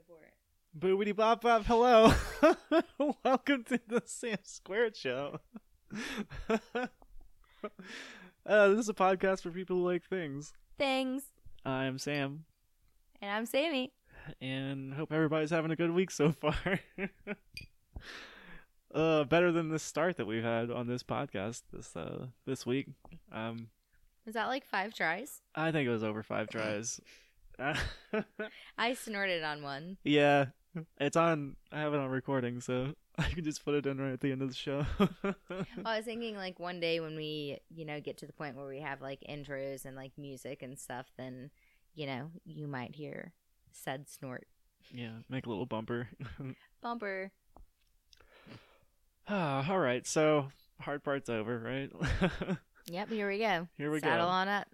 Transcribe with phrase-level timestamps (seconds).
[0.00, 0.32] before it.
[0.78, 2.12] Boobity bop bop, hello.
[3.24, 5.40] Welcome to the Sam Squared Show.
[6.48, 6.86] uh,
[8.46, 10.52] this is a podcast for people who like things.
[10.78, 11.24] Things.
[11.64, 12.44] I'm Sam,
[13.20, 13.92] And I'm Sammy.
[14.40, 16.54] and hope everybody's having a good week so far.
[18.94, 22.86] uh, better than the start that we've had on this podcast this uh this week.
[23.32, 23.68] Um,
[24.24, 25.42] Was that like five tries?
[25.54, 27.00] I think it was over five tries.
[28.78, 29.96] I snorted on one.
[30.04, 30.46] yeah,
[30.98, 31.56] it's on.
[31.72, 34.32] I have it on recording, so I can just put it in right at the
[34.32, 34.86] end of the show.
[35.84, 38.66] I was thinking like one day when we, you know, get to the point where
[38.66, 41.50] we have like intros and like music and stuff, then,
[41.94, 43.32] you know, you might hear
[43.72, 44.46] said snort.
[44.92, 46.08] yeah, make a little bumper.
[46.82, 47.30] Bumper.
[49.28, 50.06] Ah, all right.
[50.06, 50.48] So
[50.80, 51.90] hard part's over, right?
[52.86, 53.68] Yep, here we go.
[53.76, 54.22] Here we Saddle go.
[54.22, 54.66] Saddle on up.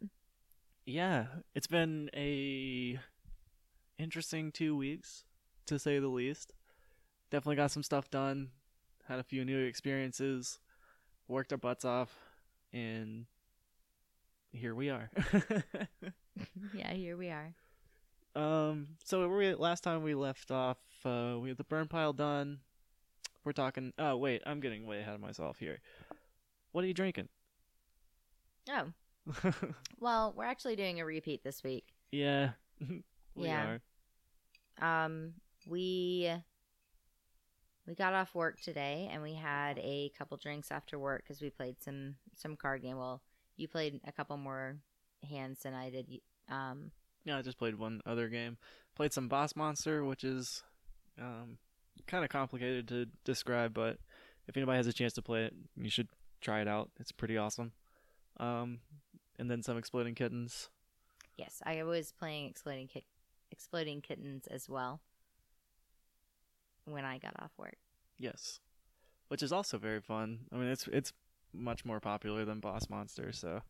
[0.87, 2.99] Yeah, it's been a
[3.99, 5.25] interesting two weeks,
[5.67, 6.53] to say the least.
[7.31, 8.51] Definitely got some stuff done.
[9.09, 10.61] Had a few new experiences.
[11.28, 12.17] Worked our butts off,
[12.73, 13.27] and
[14.53, 15.11] here we are.
[16.73, 17.53] yeah, here we are.
[18.37, 18.87] um.
[19.05, 22.61] So we last time we left off, uh, we had the burn pile done.
[23.45, 23.93] We're talking.
[23.98, 25.78] Oh wait, I'm getting way ahead of myself here.
[26.71, 27.28] What are you drinking?
[28.69, 28.93] Oh,
[30.00, 31.86] well, we're actually doing a repeat this week.
[32.12, 32.50] Yeah.
[33.34, 33.78] we Yeah.
[34.80, 35.05] are.
[35.05, 35.34] Um,
[35.66, 36.30] we
[37.86, 41.50] we got off work today and we had a couple drinks after work because we
[41.50, 42.97] played some some card game.
[42.98, 43.22] Well,
[43.56, 44.77] you played a couple more
[45.28, 46.06] hands than I did.
[46.48, 46.91] Um,
[47.24, 48.58] Yeah, I just played one other game.
[48.97, 50.62] Played some Boss Monster, which is
[51.20, 51.58] um,
[52.06, 53.98] kind of complicated to describe, but
[54.47, 56.08] if anybody has a chance to play it, you should
[56.41, 56.91] try it out.
[57.00, 57.72] It's pretty awesome.
[58.38, 58.80] Um,
[59.39, 60.69] and then some Exploding Kittens.
[61.37, 63.05] yes, I was playing exploding kit
[63.51, 65.01] exploding kittens as well
[66.84, 67.77] when I got off work.
[68.19, 68.61] Yes,
[69.28, 70.41] which is also very fun.
[70.53, 71.12] I mean, it's it's
[71.53, 73.62] much more popular than Boss Monster, so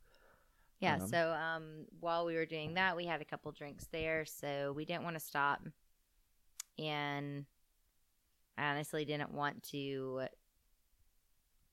[0.80, 4.24] Yeah, Um, so um, while we were doing that, we had a couple drinks there,
[4.24, 5.62] so we didn't want to stop.
[6.78, 7.46] And
[8.58, 10.22] I honestly didn't want to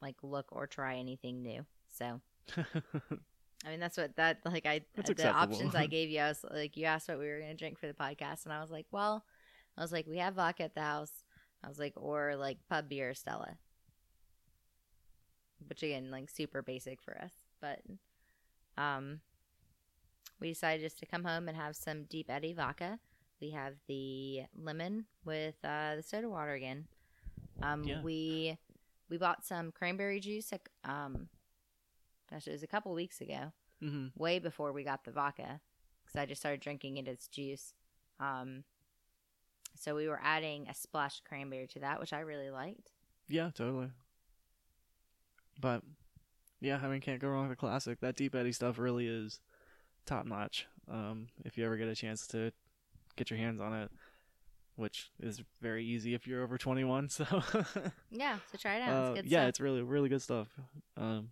[0.01, 1.66] like look or try anything new.
[1.90, 2.22] So
[3.66, 5.56] I mean, that's what that like I That's the acceptable.
[5.56, 6.19] options I gave you.
[6.19, 8.59] I was like, you asked what we were gonna drink for the podcast, and I
[8.62, 9.24] was like, well,
[9.78, 11.24] I was like, we have vodka at the house.
[11.63, 13.57] I was like, or like pub beer, Stella.
[15.68, 17.31] Which again, like super basic for us,
[17.62, 17.79] but
[18.78, 19.22] um,
[20.41, 23.00] we decided just to come home and have some Deep Eddy vodka.
[23.40, 26.85] We have the lemon with uh, the soda water again.
[27.62, 28.02] Um, Yeah.
[28.02, 28.57] we
[29.09, 30.52] we bought some cranberry juice.
[30.52, 31.29] like, Um,
[32.29, 33.51] gosh, it was a couple weeks ago,
[33.81, 35.59] hmm way before we got the vodka,
[36.06, 37.73] because I just started drinking it as juice.
[38.19, 38.63] Um,
[39.75, 42.91] so we were adding a splash cranberry to that, which I really liked.
[43.28, 43.89] yeah, totally.
[45.59, 45.81] But
[46.61, 48.00] yeah, I mean, can't go wrong with a classic.
[48.00, 49.40] That Deep Eddy stuff really is
[50.05, 50.67] top notch.
[50.91, 52.51] Um, if you ever get a chance to
[53.16, 53.91] get your hands on it,
[54.75, 57.09] which is very easy if you're over 21.
[57.09, 57.25] So
[58.11, 58.90] Yeah, so try it out.
[58.94, 59.50] Uh, it's good yeah, stuff.
[59.50, 60.47] it's really really good stuff.
[60.97, 61.29] Um,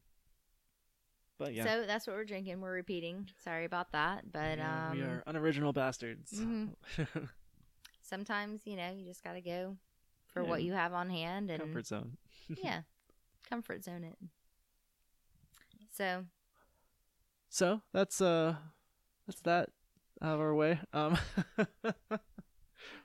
[1.42, 2.62] but yeah, So that's what we're drinking.
[2.62, 3.28] We're repeating.
[3.44, 6.32] Sorry about that, but yeah, um, we are unoriginal bastards.
[6.34, 6.76] mhm.
[8.02, 9.78] sometimes you know you just got to go
[10.34, 10.50] for Yeah.
[10.50, 12.18] what you have on hand and Comfort zone.
[12.64, 12.82] yeah,
[13.50, 14.18] comfort zone it.
[15.96, 16.26] So
[17.50, 18.56] So that's uh,
[19.28, 19.70] that's that
[20.22, 20.80] out of our way.
[20.94, 21.18] Um,
[21.82, 21.90] where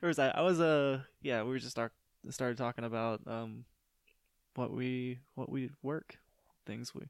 [0.03, 0.37] was that?
[0.37, 1.93] I was uh, yeah, we were just start
[2.31, 3.65] started talking about um,
[4.55, 6.19] what we what we work
[6.67, 7.03] things we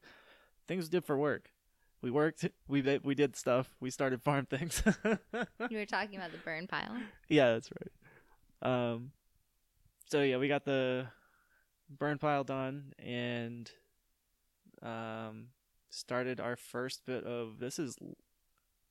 [0.66, 1.50] things did for work.
[2.03, 2.44] We worked.
[2.69, 3.75] We did- we did stuff.
[3.81, 4.82] We started farm things.
[5.04, 6.97] you were talking about the burn pile.
[7.28, 8.93] Yeah, that's right.
[8.93, 9.12] Um,
[10.10, 11.06] so yeah, we got the
[11.88, 13.71] burn pile done and
[14.82, 15.47] um
[15.91, 17.97] started our first bit of this is,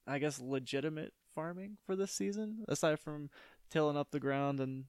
[0.07, 2.65] I guess, legitimate farming for this season.
[2.67, 3.29] Aside from
[3.69, 4.85] tilling up the ground and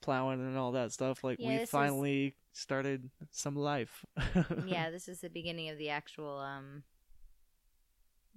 [0.00, 4.04] plowing and all that stuff, like Yeah, we finally started some life.
[4.66, 6.82] yeah, this is the beginning of the actual um.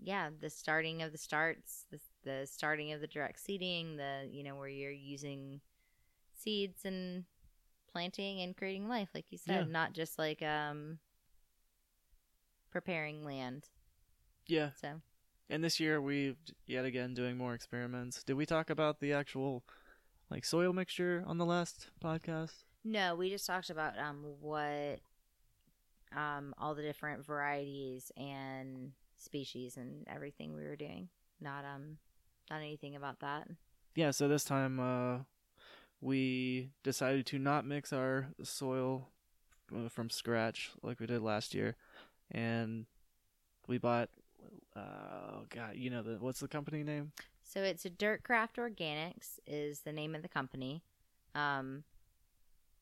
[0.01, 4.43] Yeah, the starting of the starts, the the starting of the direct seeding, the you
[4.43, 5.61] know where you're using
[6.37, 7.23] seeds and
[7.91, 9.71] planting and creating life, like you said, Yeah.
[9.71, 10.99] not just like um
[12.71, 13.69] preparing land.
[14.47, 15.01] yeah, So
[15.49, 16.37] and this year we've
[16.67, 18.23] yet again doing more experiments.
[18.23, 19.63] Did we talk about the actual
[20.29, 22.63] like soil mixture on the last podcast?
[22.85, 24.99] No, we just talked about um what
[26.15, 31.09] um all the different varieties and species and everything we were doing.
[31.41, 31.97] Not um
[32.49, 33.49] not anything about that.
[33.95, 35.23] Yeah, so this time uh
[35.99, 39.09] we decided to not mix our soil
[39.75, 41.75] uh, from scratch like we did last year,
[42.31, 42.85] and
[43.67, 44.09] we bought.
[44.75, 44.79] Uh,
[45.33, 47.11] oh God, you know the what's the company name?
[47.43, 50.83] So it's a Dirtcraft Organics is the name of the company.
[51.33, 51.83] Um,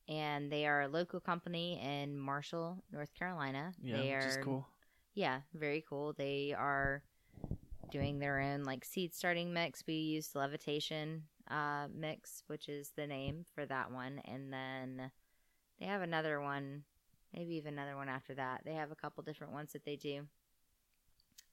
[0.07, 3.73] and they are a local company in Marshall, North Carolina.
[3.81, 4.67] Yeah, they which are is cool.
[5.15, 6.13] Yeah, very cool.
[6.13, 7.03] They are
[7.91, 9.83] doing their own like seed starting mix.
[9.87, 15.11] We used levitation uh, mix, which is the name for that one, and then
[15.79, 16.83] they have another one,
[17.33, 18.61] maybe even another one after that.
[18.65, 20.23] They have a couple different ones that they do,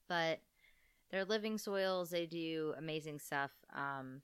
[0.07, 0.39] but
[1.09, 2.09] they're living soils.
[2.09, 3.51] They do amazing stuff.
[3.75, 4.21] Um,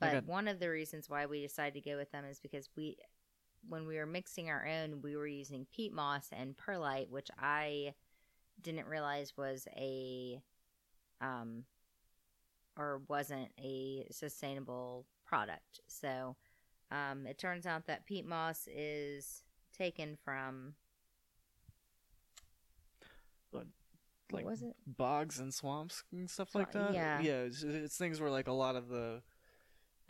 [0.00, 0.26] but Okay.
[0.26, 2.96] one of the reasons why we decided to go with them is because we,
[3.68, 7.94] when we were mixing our own, we were using peat moss and perlite, which I
[8.60, 10.40] didn't realize was a,
[11.20, 11.64] um,
[12.76, 15.80] or wasn't a sustainable product.
[15.88, 16.36] So,
[16.90, 19.42] um, it turns out that peat moss is
[19.76, 20.74] taken from
[24.30, 24.76] Like what was it?
[24.86, 26.92] bogs and swamps and stuff like that.
[26.92, 27.20] yeah.
[27.22, 27.40] yeah.
[27.42, 29.22] It's, it's things where like a lot of the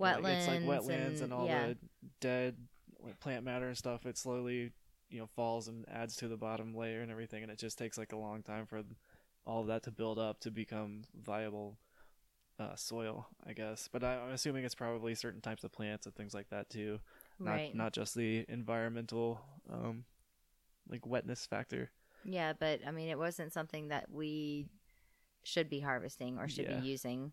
[0.00, 0.22] Wetlands.
[0.22, 1.68] like, it's like wetlands and, all yeah.
[1.68, 1.76] the
[2.20, 2.56] dead
[3.02, 4.06] like plant matter and stuff.
[4.06, 4.72] It slowly
[5.10, 7.98] you know falls and adds to the bottom layer and everything, and it just takes
[7.98, 8.82] like a long time for
[9.46, 11.78] all of that to build up to become viable
[12.58, 13.88] uh, soil, I guess.
[13.90, 17.00] But I, I'm assuming it's probably certain types of plants and things like that too,
[17.38, 17.74] not right.
[17.74, 19.40] not just the environmental
[19.72, 20.04] um,
[20.88, 21.90] like wetness factor.
[22.24, 24.66] Yeah, but I mean, it wasn't something that we
[25.44, 26.80] should be harvesting or should Yeah.
[26.80, 27.32] be using.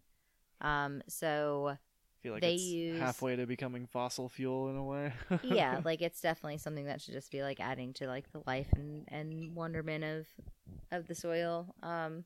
[0.61, 1.77] Um, so
[2.25, 5.13] feel like They it's use- halfway to becoming fossil fuel in a way.
[5.43, 8.67] yeah, like it's definitely something that should just be like adding to like the life
[8.75, 10.25] and, and wonderment of
[10.91, 11.67] of the soil.
[11.83, 12.23] Um,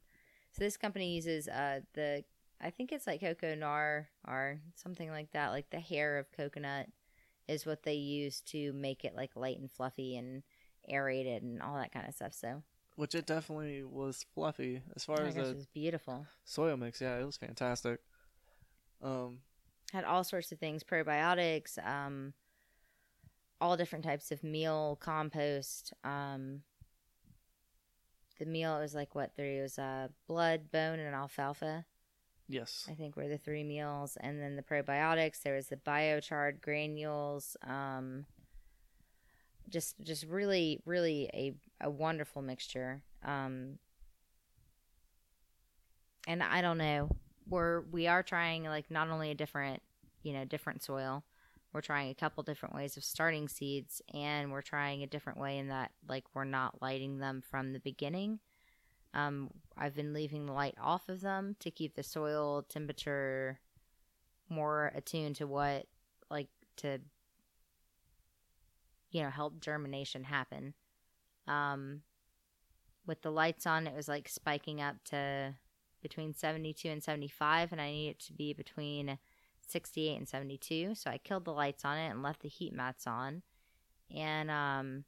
[0.52, 2.24] so this company uses uh the
[2.62, 5.50] I think it's like cocoa nar or something like that.
[5.50, 6.88] Like the hair of coconut
[7.48, 10.44] is what they use to make it like light and fluffy and
[10.88, 12.34] aerated and all that kind of stuff.
[12.34, 12.64] So
[12.96, 16.26] which it definitely was fluffy as oh far my as gosh, the it was beautiful.
[16.46, 17.02] soil mix.
[17.02, 18.00] Yeah, it was fantastic.
[19.02, 19.40] Um,
[19.92, 22.34] had all sorts of things probiotics um
[23.62, 26.62] all different types of meal compost um
[28.40, 31.86] the meal it was like what three it was uh blood bone and alfalfa
[32.48, 36.60] yes, i think were the three meals and then the probiotics there was the biochar
[36.62, 38.26] granules um
[39.70, 43.78] just just really really a a wonderful mixture um
[46.28, 47.10] and i don't know
[47.50, 49.82] we're we are trying like not only a different
[50.24, 51.24] you know different soil
[51.74, 55.60] we're trying a couple different ways of starting seeds and we're trying a different way
[55.60, 58.40] in that like we're not lighting them from the beginning.
[59.14, 63.60] Um i've been leaving the light off of them to keep the soil temperature
[64.50, 65.86] more attuned to what
[66.30, 67.00] like to
[69.12, 70.74] you know help germination happen.
[71.48, 72.02] Um
[73.06, 75.56] with the lights on it was like spiking up to
[76.02, 79.18] between 72 and 75 and i need it to be between
[79.68, 83.06] 68 and 72 so i killed the lights on it and left the heat mats
[83.08, 83.44] on.
[84.16, 85.04] And um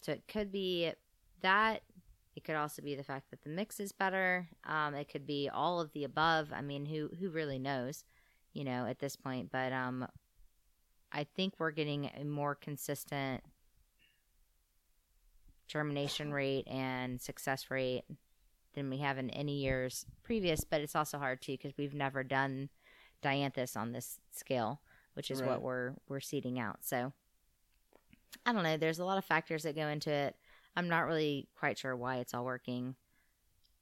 [0.00, 0.92] so it could be
[1.42, 1.82] that.
[2.36, 4.48] It could also be the fact that the mix is better.
[4.64, 6.48] Um it could be all of the above.
[6.52, 8.04] I mean who who really knows
[8.52, 9.50] you know at this point.
[9.50, 10.06] But um
[11.10, 13.42] i think we're getting a more consistent
[15.68, 18.04] germination rate and success rate
[18.74, 22.22] than we have in any years previous but it's also hard too because we've never
[22.22, 22.68] done
[23.22, 24.80] dianthus on this scale
[25.14, 25.50] which is Right.
[25.50, 27.12] what we're we're seeding out so
[28.46, 30.36] i don't know there's a lot of factors that go into it
[30.76, 32.94] i'm not really quite sure why it's all working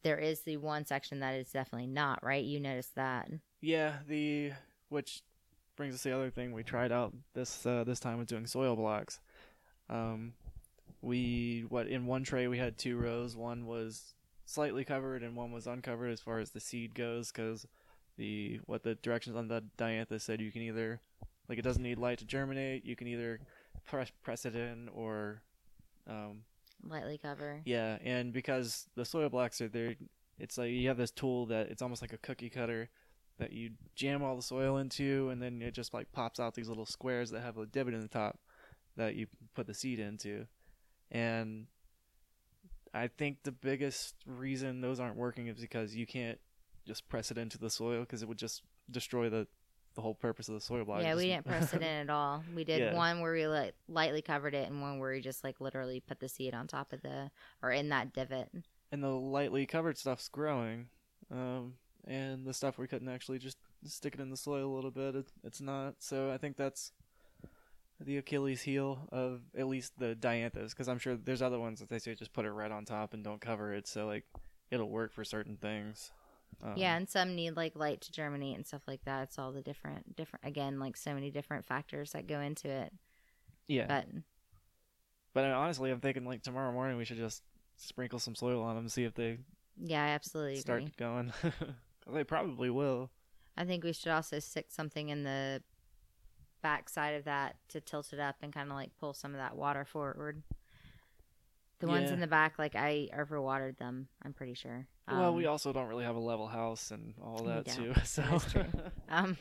[0.02, 3.28] there is the one section that is definitely not right you noticed that
[3.62, 3.94] yeah.
[4.06, 4.52] The
[4.90, 5.22] which
[5.76, 8.46] brings us to the other thing we tried out this uh, this time was doing
[8.46, 9.18] soil blocks.
[9.88, 10.34] Um,
[11.00, 13.34] we what in one tray we had two rows.
[13.34, 14.14] One was
[14.46, 17.66] slightly covered and one was uncovered as far as the seed goes because
[18.16, 21.00] the what the directions on the dianthus said you can either
[21.48, 22.84] like it doesn't need light to germinate.
[22.84, 23.40] You can either
[23.86, 25.42] press press it in or
[26.08, 26.42] um,
[26.88, 29.96] lightly cover Yeah, and because the soil blocks are there,
[30.38, 32.88] it's like you have this tool that it's almost like a cookie cutter
[33.38, 36.68] that you jam all the soil into, and then it just like pops out these
[36.68, 38.38] little squares that have a divot in the top
[38.96, 40.46] that you put the seed into.
[41.10, 41.66] And
[42.96, 46.38] I think the biggest reason those aren't working is because you can't
[46.86, 49.46] just press it into the soil because it would just destroy the
[49.94, 51.00] the whole purpose of the soil block.
[51.02, 52.94] yeah we didn't press it in at all we did Yeah.
[52.94, 56.20] one where we like lightly covered it and one where we just like literally put
[56.20, 57.30] the seed on top of the
[57.62, 58.50] or in that divot
[58.92, 60.88] and the lightly covered stuff's growing,
[61.32, 61.72] um,
[62.06, 65.16] and the stuff we couldn't actually just stick it in the soil a little bit.
[65.16, 65.94] It, it's not.
[65.98, 66.92] So I think that's
[68.00, 71.88] the Achilles heel of at least the dianthus, because I'm sure there's other ones that
[71.88, 73.86] they say just put it right on top and don't cover it.
[73.86, 74.24] So like
[74.70, 76.10] it'll work for certain things.
[76.62, 79.24] Um, yeah, and some need like light to germinate and stuff like that.
[79.24, 82.92] It's all the different, different again, like so many different factors that go into it.
[83.66, 83.86] yeah.
[83.86, 84.06] But
[85.34, 87.42] But uh, honestly, I'm thinking like tomorrow morning we should just
[87.76, 89.38] sprinkle some soil on them, see if they
[89.78, 90.92] yeah, I absolutely start agree.
[90.96, 91.32] going.
[92.12, 93.10] they probably will.
[93.56, 95.62] I think we should also stick something in the
[96.66, 99.38] back side of that to tilt it up and kind of like pull some of
[99.38, 100.42] that water forward.
[101.78, 102.14] The ones Yeah.
[102.14, 104.08] in the back, like I overwatered them.
[104.22, 104.86] I'm pretty sure.
[105.06, 107.92] well, we Um, also don't really have a level house and all that too.
[108.04, 108.22] So.
[109.08, 109.36] Um,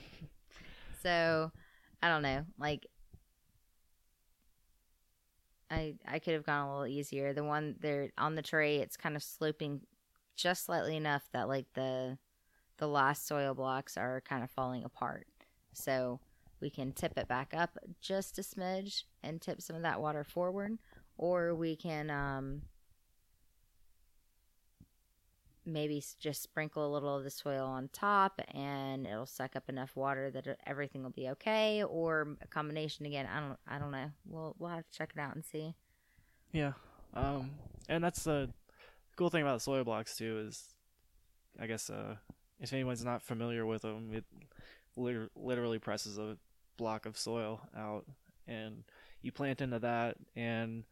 [1.01, 1.51] so
[2.03, 2.45] I don't know.
[2.59, 2.85] Like,
[5.71, 7.33] I I could have gone a little easier.
[7.33, 9.81] The one there on the tray, it's kind of sloping
[10.35, 12.17] just slightly enough that like the
[12.77, 15.25] the last soil blocks are kind of falling apart.
[15.73, 16.19] So
[16.65, 20.23] we can tip it back up just a smidge and tip some of that water
[20.23, 20.79] forward,
[21.15, 22.63] or we can um
[25.63, 29.95] maybe just sprinkle a little of the soil on top and it'll suck up enough
[29.95, 34.11] water that everything will be okay or a combination again i don't i don't know.
[34.27, 35.75] We'll we'll have to check it out and see.
[36.51, 36.73] Yeah,
[37.13, 37.51] um,
[37.87, 38.49] and that's the
[39.15, 40.63] cool thing about soil blocks too is,
[41.59, 42.15] I guess, uh,
[42.59, 44.25] if anyone's not familiar with them, it
[44.95, 46.37] literally presses a
[46.77, 48.05] block of soil out,
[48.47, 48.83] and
[49.21, 50.83] you plant into that, and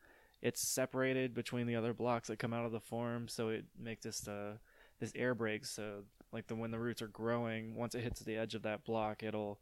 [0.42, 4.04] it's separated between the other blocks that come out of the form, so it makes
[4.04, 4.58] this uh
[5.00, 5.66] this air break.
[5.66, 8.84] So like the when the roots are growing, once it hits the edge of that
[8.84, 9.60] block, it'll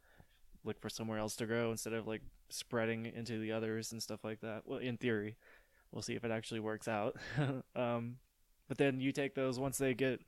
[0.63, 4.23] look for somewhere else to grow instead of like spreading into the others and stuff
[4.23, 4.63] like that.
[4.65, 5.35] Well, in theory,
[5.91, 7.17] we'll see if it actually works out.
[7.75, 8.17] um,
[8.67, 10.21] but then you take those once they get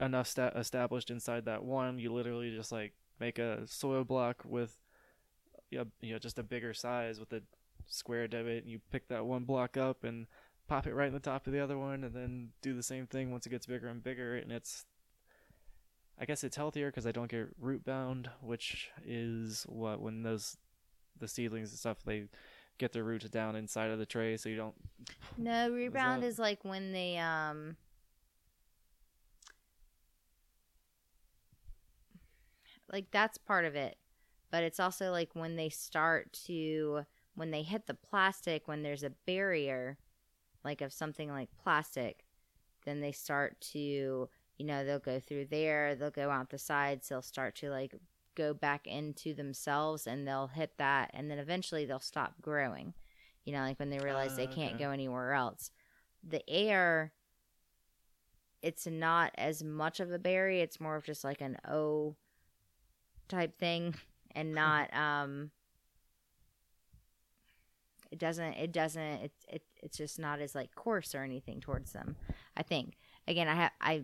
[0.00, 4.76] enough sta- established inside that one, you literally just like make a soil block with
[5.70, 7.42] you know, you know just a bigger size with a
[7.86, 8.64] square divot.
[8.64, 10.26] And you pick that one block up and
[10.68, 13.06] pop it right in the top of the other one, and then do the same
[13.06, 14.36] thing once it gets bigger and bigger.
[14.36, 14.84] And it's
[16.18, 20.56] I guess it's healthier because I don't get root bound, which is what when those
[21.18, 22.28] the seedlings and stuff they
[22.78, 24.74] get their roots down inside of the tray, so you don't.
[25.36, 27.76] no root bound is like when they um
[32.92, 33.96] like that's part of it
[34.50, 37.02] but it's also like when they start to
[37.34, 39.98] when they hit the plastic when there's a barrier
[40.64, 42.24] like of something like plastic
[42.84, 43.78] then they start to
[44.58, 47.94] you know they'll go through there they'll go out the sides they'll start to like
[48.34, 52.92] go back into themselves and they'll hit that and then eventually they'll stop growing.
[53.44, 54.84] You know like when they realize they Ah, can't okay.
[54.84, 55.70] go anywhere else.
[56.28, 57.12] The air
[58.62, 62.16] it's not as much of a berry it's more of just like an o
[63.28, 63.94] type thing
[64.36, 65.50] and not um
[68.12, 71.92] it doesn't it doesn't it, it it's just not as like coarse or anything towards
[71.92, 72.14] them
[72.56, 72.94] i think.
[73.26, 74.02] Again i have i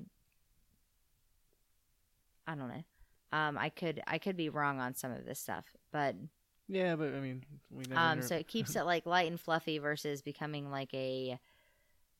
[2.48, 2.84] i don't know.
[3.38, 6.16] Um i could i could be wrong on some of this stuff but
[6.68, 7.44] Yeah, but I mean,
[7.94, 8.24] um know.
[8.26, 11.38] so it keeps it like light and fluffy versus becoming like a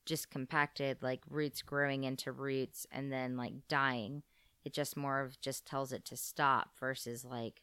[0.05, 4.21] just compacted like roots growing into roots and then like dying.
[4.65, 7.61] It just more of just tells it to stop versus like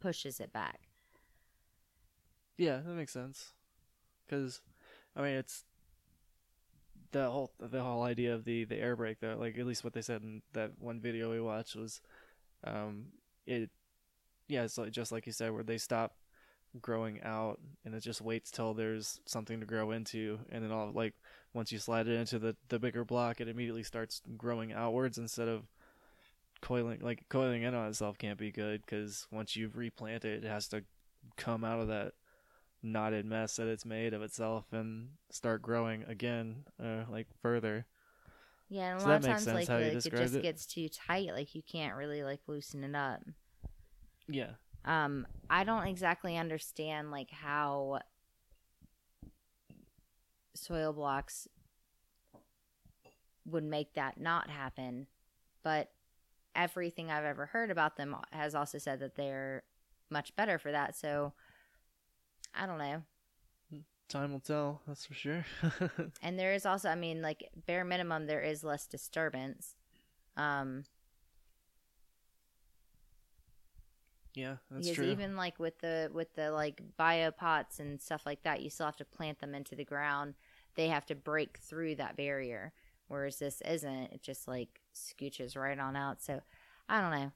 [0.00, 0.80] pushes it back
[2.56, 3.52] Yeah, that makes sense.
[4.26, 4.60] Because,
[5.16, 5.64] I mean, it's
[7.12, 9.36] the whole the whole idea of the the air brake though.
[9.38, 12.00] Like at least what they said in that one video we watched was,
[12.64, 13.06] um,
[13.46, 13.70] it,
[14.48, 16.14] yeah, it's like just like you said, where they stop
[16.82, 20.92] growing out and it just waits till there's something to grow into, and then all
[20.94, 21.14] like
[21.54, 25.48] once you slide it into the the bigger block, it immediately starts growing outwards instead
[25.48, 25.64] of
[26.60, 30.48] coiling like coiling in on itself can't be good because once you've replanted it, it
[30.48, 30.84] has to
[31.36, 32.12] come out of that
[32.82, 37.86] knotted mess that it's made of itself and start growing again, uh, like further.
[38.68, 40.42] yeah and a So lot that of times like, sense you like it just it.
[40.42, 43.22] gets too tight like you can't really like loosen it up
[44.28, 44.52] Yeah.
[44.84, 47.98] um i don't exactly understand like how
[50.54, 51.48] soil blocks
[53.46, 55.06] would make that not happen
[55.62, 55.90] but
[56.54, 59.62] everything i've ever heard about them has also said that they're
[60.10, 60.96] much better for that.
[60.96, 61.32] So
[62.54, 63.02] i don't know.
[64.08, 65.44] Time will tell, that's for sure.
[66.22, 69.74] and there is also i mean like bare minimum there is less disturbance.
[70.36, 70.84] Um
[74.34, 75.10] yeah, that's because true.
[75.10, 78.96] even like with the with the like biopots and stuff like that you still have
[78.96, 80.34] to plant them into the ground.
[80.74, 82.72] They have to break through that barrier
[83.08, 84.12] whereas this isn't.
[84.12, 86.40] It just like scooches right on out so
[86.88, 87.32] i don't know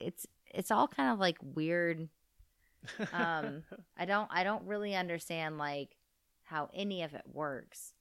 [0.00, 2.08] it's it's all kind of like weird.
[3.12, 3.62] Um,
[3.96, 5.96] I don't I don't really understand like
[6.44, 7.92] how any of it works.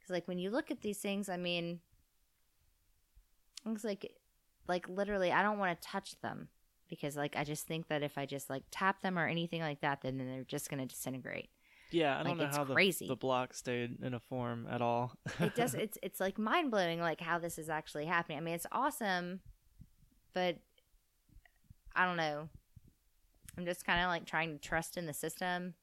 [0.00, 1.80] Cuz like when you look at these things, I mean
[3.66, 4.16] it's like
[4.66, 6.48] like literally I don't want to touch them
[6.88, 9.80] because like I just think that if I just like tap them or anything like
[9.80, 11.50] that then they're just going to disintegrate.
[11.92, 13.08] Yeah, I don't like, know how the, crazy.
[13.08, 15.12] the block stayed in a form at all.
[15.40, 18.38] it does it's it's like mind-blowing like how this is actually happening.
[18.38, 19.40] I mean, it's awesome,
[20.34, 20.58] but
[21.94, 22.48] I don't know.
[23.56, 25.74] I'm just kind of like trying to trust in the system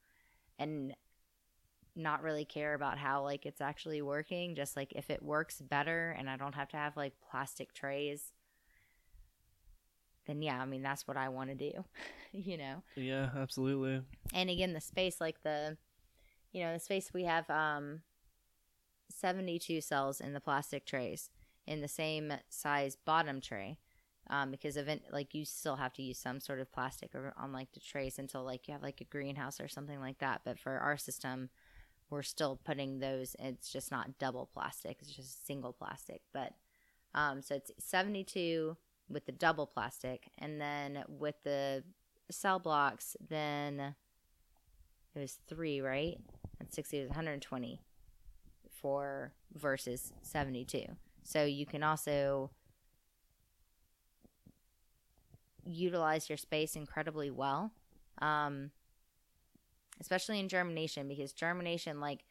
[0.58, 0.94] and
[1.96, 6.16] not really care about how like it's actually working just like if it works better
[6.18, 8.32] and I don't have to have like plastic trays
[10.30, 11.72] then yeah, I mean that's what I want to do,
[12.32, 12.84] you know.
[12.96, 14.01] yeah, absolutely.
[14.32, 15.75] And again, the space like the
[16.51, 18.01] you know, the space we have um
[19.10, 21.29] 72 cells in the plastic trays
[21.65, 23.77] in the same size bottom tray.
[24.32, 27.51] Um, because event like you still have to use some sort of plastic or on
[27.51, 30.41] like the trays until like you have like a greenhouse or something like that.
[30.46, 31.50] But for our system,
[32.12, 33.36] we're still putting those.
[33.39, 36.22] It's just not double plastic; it's just single plastic.
[36.32, 36.53] But
[37.15, 38.77] um, so it's seventy two
[39.10, 41.84] with the double plastic, and then with the
[42.29, 43.96] cell blocks, then
[45.15, 46.20] it was three, right?
[46.60, 47.82] And sixty was one hundred twenty
[48.70, 50.86] for versus seventy two.
[51.24, 52.51] So you can also
[55.63, 57.72] utilize your space incredibly well,
[58.22, 58.72] um,
[60.01, 62.25] especially in germination because germination, like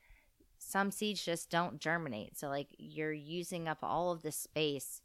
[0.59, 2.37] some seeds just don't germinate.
[2.37, 5.01] So, like, you're using up all of the space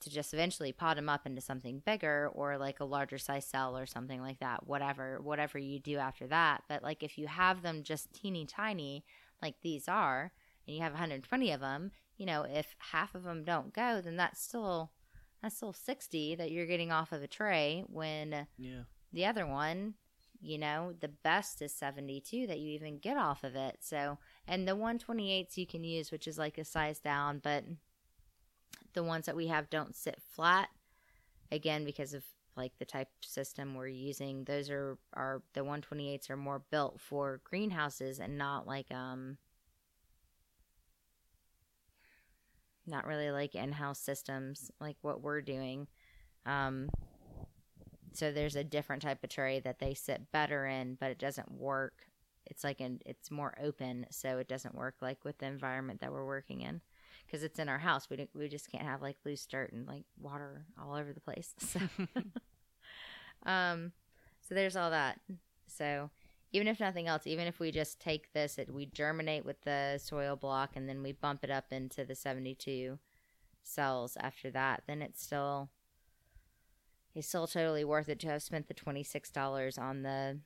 [0.00, 3.76] to just eventually pot them up into something bigger or like a larger size cell
[3.76, 7.62] or something like that whatever whatever you do after that but like if you have
[7.62, 9.04] them just teeny tiny
[9.42, 10.32] like these are
[10.66, 14.16] and you have 120 of them you know if half of them don't go then
[14.16, 14.90] that's still
[15.42, 18.82] that's still 60 that you're getting off of a tray when Yeah.
[19.12, 19.94] the other one
[20.42, 24.68] you know the best is 72 that you even get off of it so and
[24.68, 27.64] the 128s you can use which is like a size down but
[28.96, 30.70] the ones that we have don't sit flat
[31.52, 32.24] again because of
[32.56, 34.44] like the type system we're using.
[34.44, 39.36] Those are are the 128s are more built for greenhouses and not like um
[42.86, 45.86] not really like in-house systems like what we're doing.
[46.46, 46.88] Um
[48.14, 51.52] so there's a different type of tray that they sit better in but it doesn't
[51.52, 52.08] work.
[52.46, 56.12] It's like an it's more open so it doesn't work like with the environment that
[56.12, 56.80] we're working in
[57.26, 58.08] because it's in our house.
[58.08, 61.20] We, don't, we just can't have like loose dirt and like water all over the
[61.20, 61.54] place.
[61.60, 61.80] So
[63.50, 63.92] um
[64.40, 65.20] so there's all that.
[65.66, 66.10] So
[66.52, 69.98] even if nothing else even if we just take this it, we germinate with the
[70.02, 72.98] soil block and then we bump it up into the 72
[73.62, 75.68] cells after that then it's still
[77.14, 80.38] it's still totally worth it to have spent the $26 on the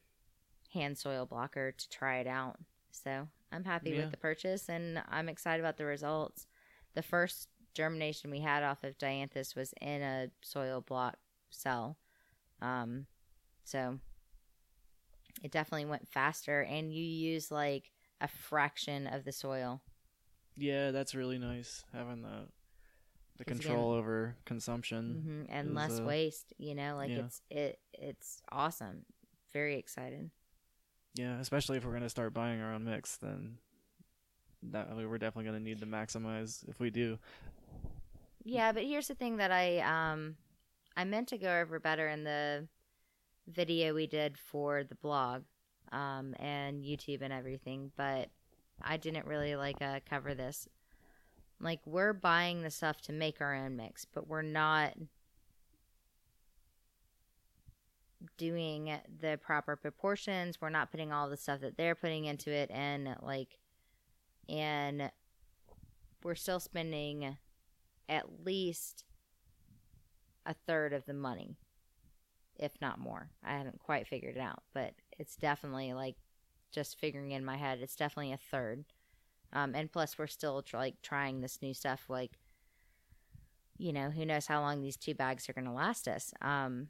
[0.72, 2.56] hand soil blocker to try it out.
[2.92, 4.02] So i'm happy Yeah.
[4.02, 6.46] with the purchase and i'm excited about the results
[6.94, 11.16] the first germination we had off of dianthus was in a soil block
[11.50, 11.96] cell
[12.60, 13.06] um
[13.64, 13.98] so
[15.42, 19.80] it definitely went faster and you use like a fraction of the soil
[20.56, 22.48] Yeah, that's really nice having the
[23.38, 25.22] the control over consumption.
[25.24, 27.20] hmm and is, less uh, waste you know like yeah.
[27.20, 29.06] it's it it's awesome
[29.52, 30.30] very excited
[31.14, 33.58] Yeah, especially if we're gonna start buying our own mix, then
[34.62, 37.18] that we're definitely gonna need to maximize if we do.
[38.44, 40.36] yeah but here's the thing that i um
[40.96, 42.66] i meant to go over better in the
[43.48, 45.42] video we did for the blog
[45.92, 48.28] um and youtube and everything but
[48.82, 50.68] i didn't really like uh cover this
[51.60, 54.94] like we're buying the stuff to make our own mix but we're not
[58.36, 62.70] doing the proper proportions we're not putting all the stuff that they're putting into it
[62.70, 63.58] and like
[64.50, 65.10] and
[66.22, 67.36] we're still spending
[68.08, 69.04] at least
[70.44, 71.56] a third of the money
[72.58, 73.30] if not more.
[73.42, 76.16] I haven't quite figured it out but it's definitely like
[76.72, 78.84] just figuring in my head it's definitely a third.
[79.52, 82.38] Um, and plus we're still tr- like trying this new stuff like
[83.78, 86.88] you know who knows how long these two bags are going to last us um,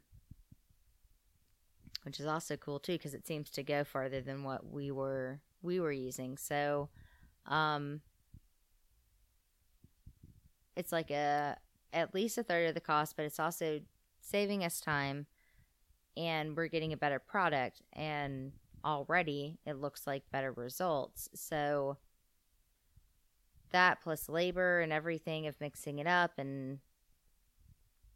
[2.03, 5.39] which is also cool too because it seems to go farther than what we were
[5.61, 6.37] we were using.
[6.37, 6.89] So
[7.47, 8.01] um
[10.75, 11.57] it's like a
[11.93, 13.79] at least a third of the cost but it's also
[14.19, 15.25] saving us time
[16.15, 18.51] and we're getting a better product and
[18.83, 21.97] already it looks like better results so
[23.71, 26.79] that plus labor and everything of mixing it up and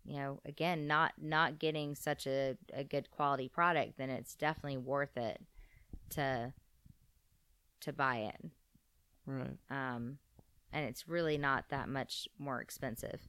[0.05, 4.77] you know, again, not not getting such a, a good quality product, then it's definitely
[4.77, 5.41] worth it
[6.11, 6.53] to
[7.81, 8.51] to buy it.
[9.25, 9.57] Right.
[9.69, 10.17] Um,
[10.71, 13.21] and it's really not that much more expensive,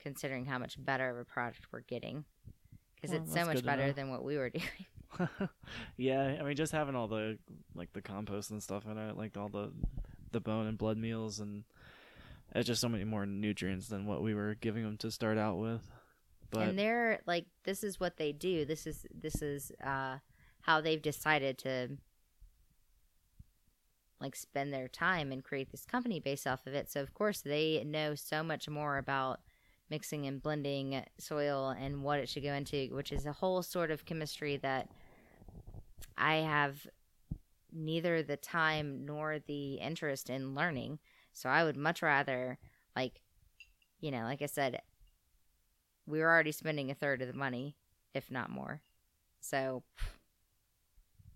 [0.00, 2.24] considering how much better of a product we're getting,
[2.94, 4.64] because Well, it's so much better than what we were doing.
[5.96, 7.38] yeah, I mean, just having all the
[7.74, 9.72] like the compost and stuff in it, like all the
[10.32, 11.64] the bone and blood meals, and
[12.54, 15.58] it's just so many more nutrients than what we were giving them to start out
[15.58, 15.82] with.
[16.50, 18.64] But and they're like, this is what they do.
[18.64, 20.18] This is this is uh,
[20.62, 21.90] how they've decided to
[24.20, 26.90] like spend their time and create this company based off of it.
[26.90, 29.40] So of course they know so much more about
[29.90, 33.90] mixing and blending soil and what it should go into, which is a whole sort
[33.90, 34.88] of chemistry that
[36.16, 36.86] I have
[37.72, 40.98] neither the time nor the interest in learning.
[41.32, 42.58] So I would much rather
[42.96, 43.20] like
[44.00, 44.80] you know, like I said,
[46.06, 47.76] we were already spending a third of the money,
[48.14, 48.80] if not more.
[49.40, 49.82] So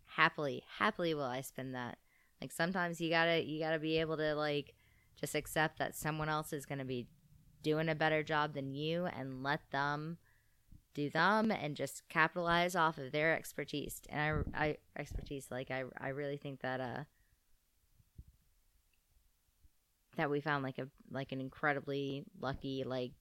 [0.07, 1.99] happily, happily will I spend that.
[2.43, 4.75] Like sometimes you gotta you gotta be able to like
[5.15, 7.07] just accept that someone else is gonna be
[7.63, 10.19] doing a better job than you and let them
[10.93, 14.01] do them and just capitalize off of their expertise.
[14.09, 17.05] And I, I expertise like I, I really think that uh
[20.17, 23.13] that we found like a like an incredibly lucky like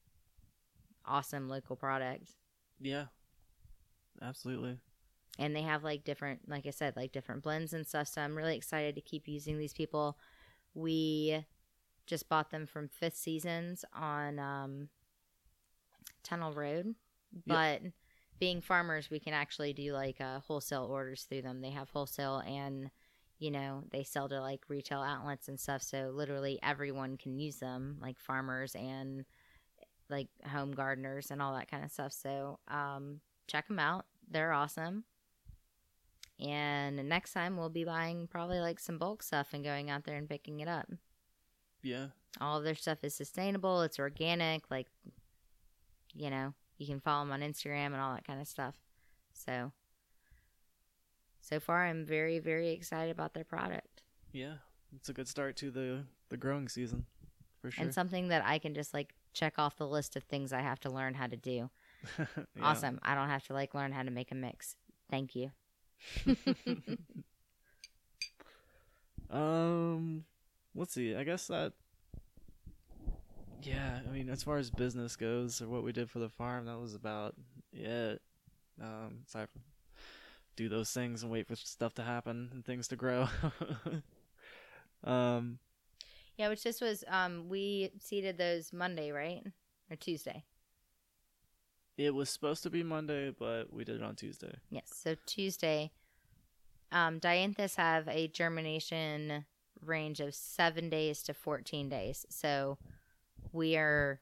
[1.05, 2.31] awesome local product.
[2.79, 3.05] Yeah,
[4.19, 4.79] absolutely.
[5.39, 8.35] And they have like different like i said like different blends and stuff so i'm
[8.35, 10.17] really excited to keep using these people.
[10.73, 11.45] We
[12.07, 14.89] just bought them from fifth seasons on um,
[16.23, 16.95] tunnel road
[17.45, 17.81] but
[18.39, 21.61] being farmers we can actually do like uh, wholesale orders through them.
[21.61, 22.89] They have wholesale and
[23.39, 27.57] you know they sell to like retail outlets and stuff so literally everyone can use
[27.57, 29.25] them like farmers and
[30.09, 34.05] like home gardeners and all that kind of stuff so um, check them out.
[34.29, 35.03] They're awesome
[36.41, 40.15] and next time we'll be buying probably like some bulk stuff and going out there
[40.17, 40.87] and picking it up
[41.83, 42.07] Yeah,
[42.39, 44.87] all of their stuff is sustainable it's organic like
[46.13, 48.75] you know you can follow them on instagram and all that kind of stuff
[49.33, 49.71] so
[51.39, 54.55] so far i'm very very excited about their product yeah.
[54.95, 57.05] It's a good start to the the growing season,
[57.61, 57.83] for sure.
[57.83, 60.79] and something that i can just like check off the list of things i have
[60.81, 61.69] to learn how to do
[62.17, 62.25] Yeah.
[62.61, 64.75] awesome i don't have to like learn how to make a mix
[65.09, 65.51] thank you
[69.29, 70.25] Um,
[70.75, 71.15] let's see.
[71.15, 71.71] I guess that.
[73.63, 76.65] Yeah, I mean, as far as business goes, or what we did for the farm,
[76.65, 77.35] that was about
[77.71, 78.21] it.
[78.81, 79.61] Um, aside from
[80.57, 83.29] do those things and wait for stuff to happen and things to grow.
[85.05, 85.59] um,
[86.37, 89.43] yeah which this was um we seeded those monday right
[89.89, 90.43] or tuesday
[92.05, 94.53] it was supposed to be Monday, but we did it on Tuesday.
[94.69, 94.91] Yes.
[94.93, 95.91] So Tuesday,
[96.91, 99.45] um, dianthus have a germination
[99.83, 102.25] range of seven days to 14 days.
[102.29, 102.77] So
[103.51, 104.19] we are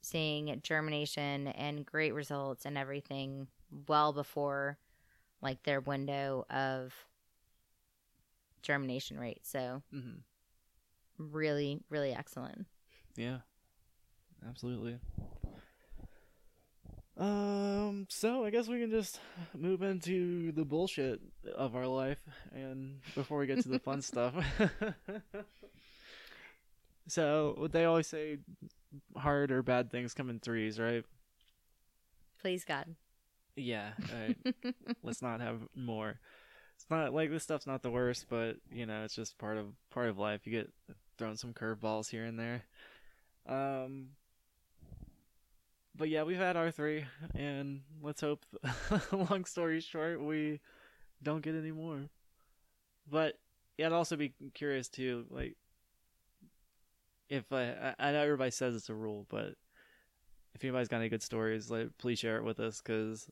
[0.00, 3.46] seeing germination and great results and everything
[3.86, 4.78] well before
[5.40, 6.92] like their window of
[8.62, 9.40] germination rate.
[9.44, 10.20] So hmm
[11.18, 12.66] really, really excellent.
[13.16, 13.38] Yeah,
[14.48, 14.98] absolutely.
[17.18, 19.20] Um, so I guess we can just
[19.56, 21.20] move into the bullshit
[21.54, 22.18] of our life,
[22.54, 24.34] and before we get to the fun stuff.
[27.06, 28.38] so what they always say,
[29.16, 31.04] hard or bad things come in threes, right?
[32.40, 32.96] Please God.
[33.56, 33.90] Yeah.
[34.12, 34.36] Right.
[35.02, 36.18] Let's not have more.
[36.76, 39.66] It's not like this stuff's not the worst, but you know, it's just part of
[39.90, 40.46] part of life.
[40.46, 40.72] You get
[41.18, 42.64] thrown some curveballs here and there.
[43.46, 44.08] Um
[45.96, 48.44] but yeah, we've had our three and let's hope
[49.12, 50.60] long story short we
[51.22, 52.08] don't get any more.
[53.10, 53.38] But
[53.78, 55.56] yeah, I'd also be curious too, like
[57.28, 59.54] if I, I I know everybody says it's a rule, but
[60.54, 63.28] if anybody's got any good stories, like please share it with us because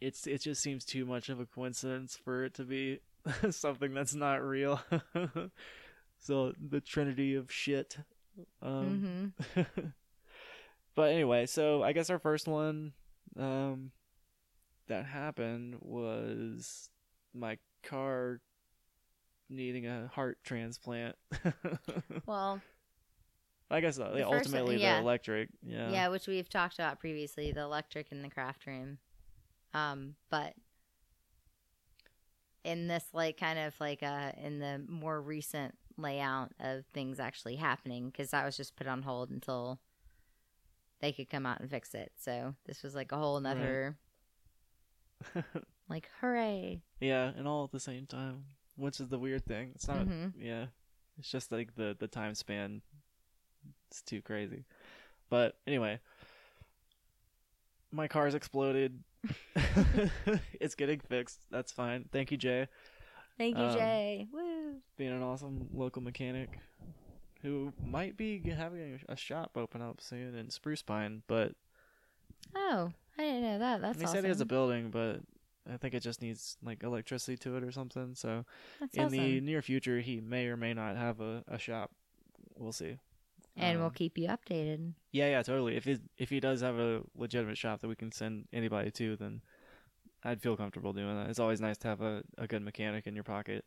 [0.00, 3.00] it's it just seems too much of a coincidence for it to be
[3.50, 4.80] something that's not real.
[6.18, 7.98] so the trinity of shit.
[8.62, 9.86] Um, mm-hmm.
[10.98, 12.92] But anyway, so I guess our first one
[13.38, 13.92] um,
[14.88, 16.90] that happened was
[17.32, 18.40] my car
[19.48, 21.14] needing a heart transplant.
[22.26, 22.60] Well,
[23.70, 24.94] I guess uh, The yeah, first ultimately yeah.
[24.96, 25.50] the electric.
[25.64, 25.92] Yeah.
[25.92, 28.98] yeah, which we've talked about previously, the electric in the craft room.
[29.74, 30.54] Um, but
[32.64, 37.54] in this like kind of like uh in the more recent layout of things actually
[37.54, 39.78] happening because that was just put on hold until
[41.00, 42.12] they could come out and fix it.
[42.18, 43.96] So this was like a whole nother
[45.88, 46.80] like hooray.
[47.00, 48.44] yeah, and all at the same time,
[48.76, 49.72] which is the weird thing.
[49.74, 50.06] It's not.
[50.06, 50.32] Mhm.
[50.38, 50.66] Yeah,
[51.18, 52.82] it's just like the the time span.
[53.90, 54.64] It's too crazy.
[55.30, 56.00] But anyway,
[57.90, 59.02] my car's exploded.
[60.60, 61.40] it's getting fixed.
[61.50, 62.04] That's fine.
[62.12, 62.68] Thank you, Jay.
[63.36, 64.26] Thank you, Um, Jay.
[64.32, 64.76] Woo.
[64.96, 66.58] being an awesome local mechanic
[67.42, 71.52] who might be having a shop open up soon in Spruce Pine, but
[72.54, 73.80] Oh, I didn't know that.
[73.80, 74.16] That's he awesome.
[74.16, 75.20] said he has a building, but
[75.70, 78.14] I think it just needs like electricity to it or something.
[78.14, 78.44] So
[78.80, 79.18] That's in awesome.
[79.18, 81.90] the near future, he may or may not have a, a shop.
[82.56, 82.98] We'll see.
[83.56, 84.94] and we'll Um, keep you updated.
[85.12, 85.76] yeah, yeah, totally.
[85.76, 89.16] If he if he does have a legitimate shop that we can send anybody to,
[89.16, 89.42] then
[90.24, 91.28] I'd feel comfortable doing that.
[91.30, 93.64] It's always nice to have a, a good mechanic in your pocket.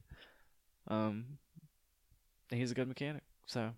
[0.87, 1.37] Um,
[2.49, 3.23] he's a good mechanic.
[3.51, 3.71] So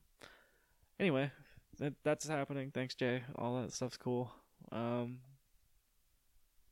[0.99, 1.31] anyway,
[1.79, 2.69] that that's happening.
[2.71, 3.23] Thanks, Jay.
[3.36, 4.31] All that stuff's cool.
[4.71, 5.17] Um,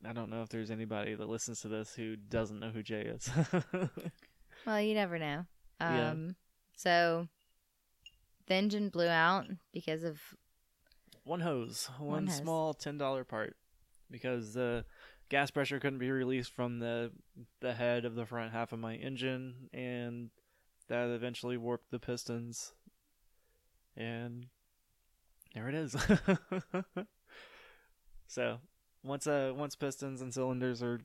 [0.08, 3.02] I don't know if there's anybody that listens to this who doesn't know who Jay
[3.02, 3.30] is.
[4.68, 5.46] Well, you never know.
[5.80, 6.12] Yeah.
[6.12, 6.36] Um,
[6.78, 7.28] so
[8.46, 10.20] the engine blew out because of
[11.24, 12.38] one hose, one, One hose.
[12.38, 13.56] small ten dollar part,
[14.12, 14.86] because the
[15.30, 17.12] gas pressure couldn't be released from the
[17.62, 20.30] the head of the front half of my engine, and
[20.90, 22.74] that eventually warped the pistons,
[23.96, 24.48] and
[25.54, 25.96] there it is.
[28.28, 28.60] so
[29.04, 31.02] once uh once pistons and cylinders are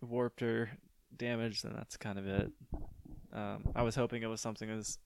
[0.00, 0.70] warped or
[1.16, 2.52] damaged, then that's kind of it.
[3.32, 4.98] Um, I was hoping it was something as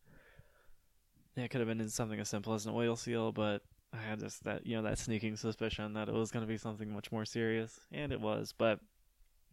[1.36, 4.44] it could have been something as simple as an oil seal, but I had just
[4.44, 7.24] that you know that sneaking suspicion that it was going to be something much more
[7.24, 8.54] serious, and it was.
[8.56, 8.80] But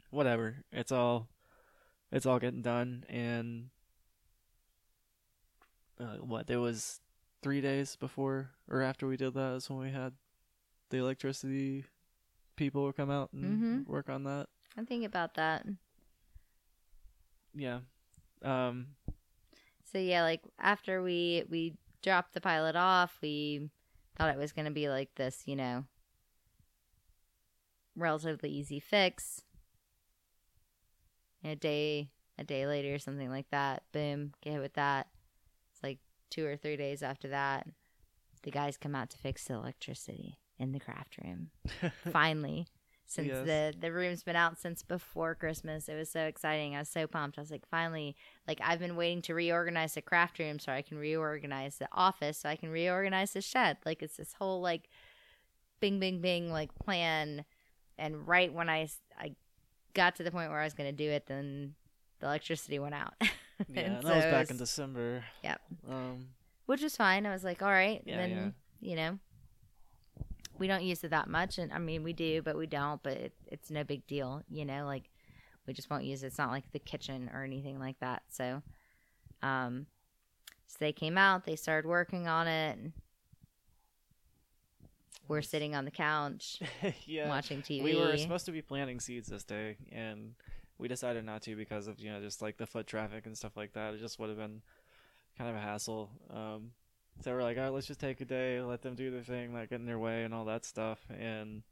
[0.09, 1.27] whatever, it's all
[2.11, 3.69] it's all getting done, and
[5.99, 7.01] uh, what there was
[7.43, 10.13] three days before or after we did that is when we had
[10.89, 11.85] the electricity
[12.55, 13.87] people come out and Mhm.
[13.87, 14.47] work on that.
[14.77, 15.65] I think about that.
[17.53, 17.81] Yeah.
[18.41, 18.95] Um.
[19.83, 23.69] So yeah, like after we we dropped the pilot off, we
[24.17, 25.85] thought it was going to be like this, you know,
[27.95, 29.41] relatively easy fix.
[31.43, 35.07] And a day a day later, or something like that, boom, get hit with that.
[36.33, 37.67] Two or three days after that,
[38.41, 41.49] the guys come out to fix the electricity in the craft room.
[42.11, 42.65] Finally.
[43.05, 43.45] Since Yes.
[43.45, 46.73] the the room's been out since before Christmas, it was so exciting.
[46.75, 47.37] I was so pumped.
[47.37, 48.15] I was like, finally,
[48.47, 52.39] like I've been waiting to reorganize the craft room so I can reorganize the office
[52.39, 53.77] so I can reorganize the shed.
[53.85, 54.89] Like it's this whole like
[55.81, 57.43] bing bing bing like plan
[57.99, 58.87] and right when I
[59.19, 59.35] I
[59.93, 61.75] got to the point where I was going to do it then
[62.19, 63.13] the electricity went out.
[63.73, 65.23] yeah, that was back in December.
[65.43, 65.61] Yep.
[65.89, 66.27] Um.
[66.65, 67.25] Which was fine.
[67.25, 68.29] I was like, all right, Yeah, then
[68.81, 68.89] yeah.
[68.89, 69.19] you know,
[70.57, 73.13] we don't use it that much and I mean we do, but we don't, but
[73.13, 75.09] it, it's no big deal, you know, like
[75.67, 76.27] we just won't use it.
[76.27, 78.23] It's not like the kitchen or anything like that.
[78.29, 78.61] So
[79.41, 79.87] um
[80.67, 82.77] so they came out, they started working on it.
[82.77, 82.93] and
[85.27, 86.59] We're sitting on the couch
[87.05, 87.27] yeah.
[87.29, 87.83] watching TV.
[87.83, 90.33] We were supposed to be planting seeds this day, and
[90.77, 93.55] we decided not to because of you know just like the foot traffic and stuff
[93.55, 93.93] like that.
[93.93, 94.61] It just would have been
[95.37, 96.09] kind of a hassle.
[96.29, 96.71] Um,
[97.21, 99.53] so we're like, all right, let's just take a day, let them do their thing,
[99.53, 100.99] like get in their way, and all that stuff.
[101.09, 101.63] And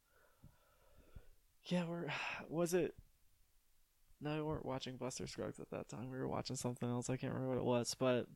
[1.66, 2.08] yeah, we're
[2.50, 2.96] was it?
[4.24, 6.12] No, we weren't watching Buster Scruggs at that time.
[6.12, 7.10] We were watching something else.
[7.10, 8.28] I can't remember what it was, but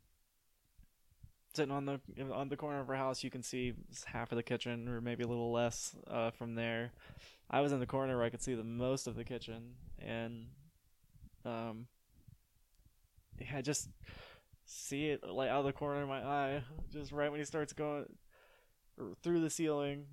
[1.55, 1.99] sitting on the
[2.31, 3.73] on the corner of our house, you can see
[4.05, 6.91] half of the kitchen, or maybe a little less uh, from there.
[7.49, 10.47] I was in the corner where I could see the most of the kitchen, and
[11.45, 11.87] um,
[13.39, 13.89] yeah, I just
[14.65, 17.73] see it like out of the corner of my eye, just right when he starts
[17.73, 18.05] going
[19.21, 20.05] through the ceiling,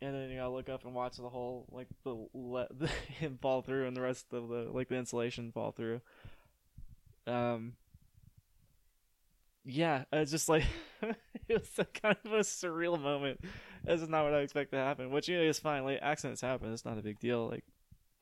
[0.00, 3.38] and then you gotta look up and watch the whole like the, le- the him
[3.40, 6.00] fall through and the rest of the like the insulation fall through.
[7.26, 7.74] Um.
[9.64, 10.64] Yeah, it's just like
[11.02, 11.16] it
[11.48, 13.40] was a kind of a surreal moment.
[13.84, 15.84] This is not what I expect to happen, which you know, is fine.
[15.84, 17.48] Like accidents happen; it's not a big deal.
[17.48, 17.64] Like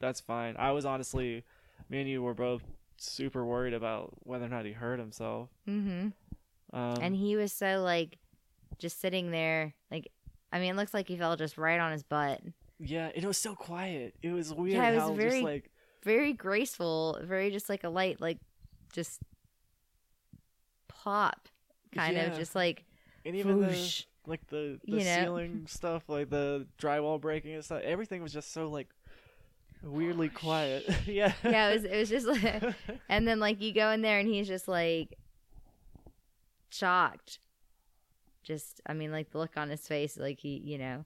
[0.00, 0.56] that's fine.
[0.58, 1.44] I was honestly,
[1.88, 2.62] me and you were both
[2.98, 5.48] super worried about whether or not he hurt himself.
[5.66, 6.08] hmm
[6.72, 8.18] Um, and he was so like
[8.78, 10.10] just sitting there like
[10.52, 12.40] I mean, it looks like he fell just right on his butt.
[12.78, 14.14] yeah, it was so quiet.
[14.22, 15.70] It was weird Yeah, it was how very- just like
[16.04, 18.38] Very graceful, very just like a light, like
[18.92, 19.20] just
[21.02, 21.48] plop,
[21.94, 22.26] kind Yeah.
[22.26, 22.84] of just like
[23.24, 25.22] and even the like the the You know?
[25.22, 27.82] ceiling stuff, like the drywall breaking and stuff.
[27.82, 28.88] Everything was just so like
[29.82, 30.84] weirdly oh, quiet.
[31.06, 32.62] yeah, yeah, it was it was just like,
[33.08, 35.16] and then like you go in there and he's just like
[36.70, 37.38] shocked,
[38.42, 41.04] just I mean like the look on his face like he, you know,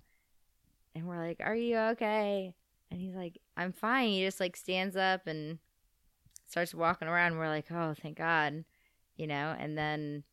[0.95, 2.55] and we're like, "Are you okay?"
[2.91, 5.59] And he's like, "I'm fine." He just like stands up and
[6.49, 7.39] starts walking around.
[7.39, 8.65] We're like, "Oh, thank God."
[9.17, 10.25] You know, and then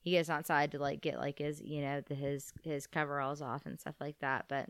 [0.00, 3.64] he goes outside to like get like his, you know, the, his his coveralls off
[3.64, 4.68] and stuff like that, but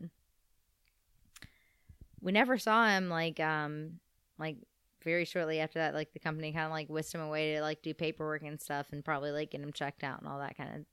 [2.25, 4.01] we never saw him like um
[4.39, 4.57] like
[5.03, 7.83] very shortly after that like the company kind of like whisked him away to like
[7.83, 10.71] do paperwork and stuff and probably like get him checked out and all that kind
[10.75, 10.87] of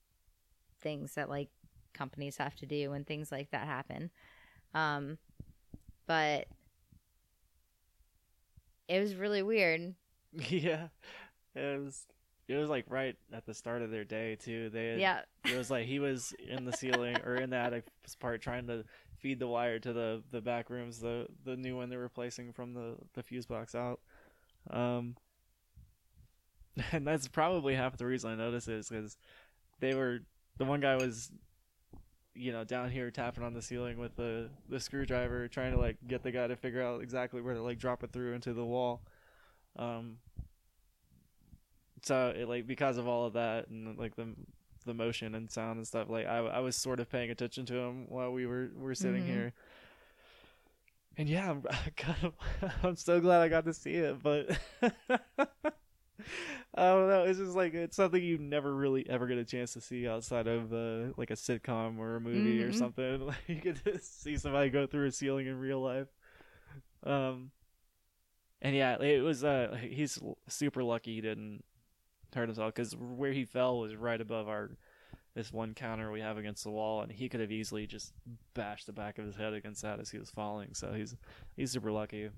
[0.82, 1.48] things that like
[1.94, 4.12] companies have to do when things like that happen.
[4.74, 5.18] Um
[6.06, 6.48] but
[8.90, 9.94] it was really weird
[10.50, 10.88] yeah,
[11.56, 12.06] it was.
[12.48, 14.70] It was like right at the start of their day too.
[14.72, 17.86] They had, yeah It was like he was in the ceiling or in the attic
[18.20, 18.84] part trying to
[19.20, 22.74] feed the wire to the the back rooms, the the new one they're replacing from
[22.74, 24.02] the the fuse box out.
[24.70, 25.16] Um,
[26.92, 29.18] and that's probably half the reason I noticed it is because
[29.80, 30.20] they were
[30.58, 31.32] the one guy was,
[32.34, 35.98] you know, down here tapping on the ceiling with the the screwdriver, trying to like
[36.08, 38.66] get the guy to figure out exactly where to like drop it through into the
[38.66, 39.02] wall.
[39.78, 40.18] Um,
[42.04, 44.28] so it like because of all of that and like the
[44.86, 47.76] the motion and sound and stuff like I, I was sort of paying attention to
[47.76, 49.26] him while we were were sitting Mhm.
[49.26, 49.54] here
[51.18, 51.62] and yeah I'm
[51.98, 52.34] kind of,
[52.84, 54.50] I'm so glad I got to see it but
[56.76, 59.74] I don't know it's just like it's something you never really ever get a chance
[59.74, 62.72] to see outside of uh, like a sitcom or a movie or Mhm.
[62.72, 66.08] something like you get to see somebody go through a ceiling in real life
[67.06, 67.52] um
[68.62, 71.64] and yeah it was uh he's super lucky he didn't
[72.34, 74.72] hurt himself because where he fell was right above our
[75.34, 78.14] this one counter we have against the wall, and he could have easily just
[78.54, 80.74] bashed the back of his head against that as he was falling.
[80.74, 81.16] So he's
[81.56, 82.30] he's super lucky.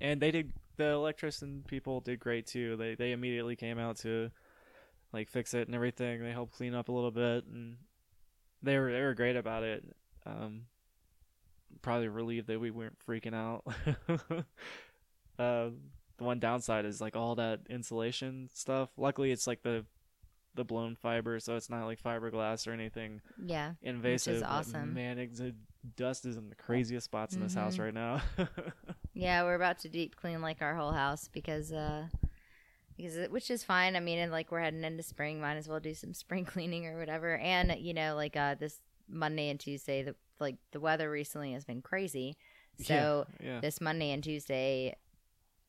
[0.00, 2.76] And they did the electrician people did great too.
[2.76, 4.30] They they immediately came out to
[5.12, 6.22] like fix it and everything.
[6.22, 7.76] They helped clean up a little bit, and
[8.62, 9.84] they were they were great about it.
[10.24, 10.62] Um,
[11.82, 13.64] probably relieved that we weren't freaking out.
[15.38, 15.70] uh,
[16.18, 18.90] the one downside is like all that insulation stuff.
[18.96, 19.84] Luckily, it's like the
[20.54, 24.40] the blown fiber, so it's not like fiberglass or anything yeah invasive.
[24.40, 24.92] but awesome.
[24.94, 25.54] man, the
[25.96, 27.80] dust is in the craziest spots in this house Mhm.
[27.84, 28.22] right now.
[29.14, 32.06] Yeah, we're about to deep clean like our whole house because uh
[32.96, 33.94] because it, which is fine.
[33.96, 36.86] I mean, and like we're heading into spring, might as well do some spring cleaning
[36.86, 37.36] or whatever.
[37.36, 41.64] And you know, like uh this Monday and Tuesday, the like the weather recently has
[41.64, 42.36] been crazy.
[42.80, 43.60] So yeah, yeah.
[43.60, 44.94] this Monday and Tuesday,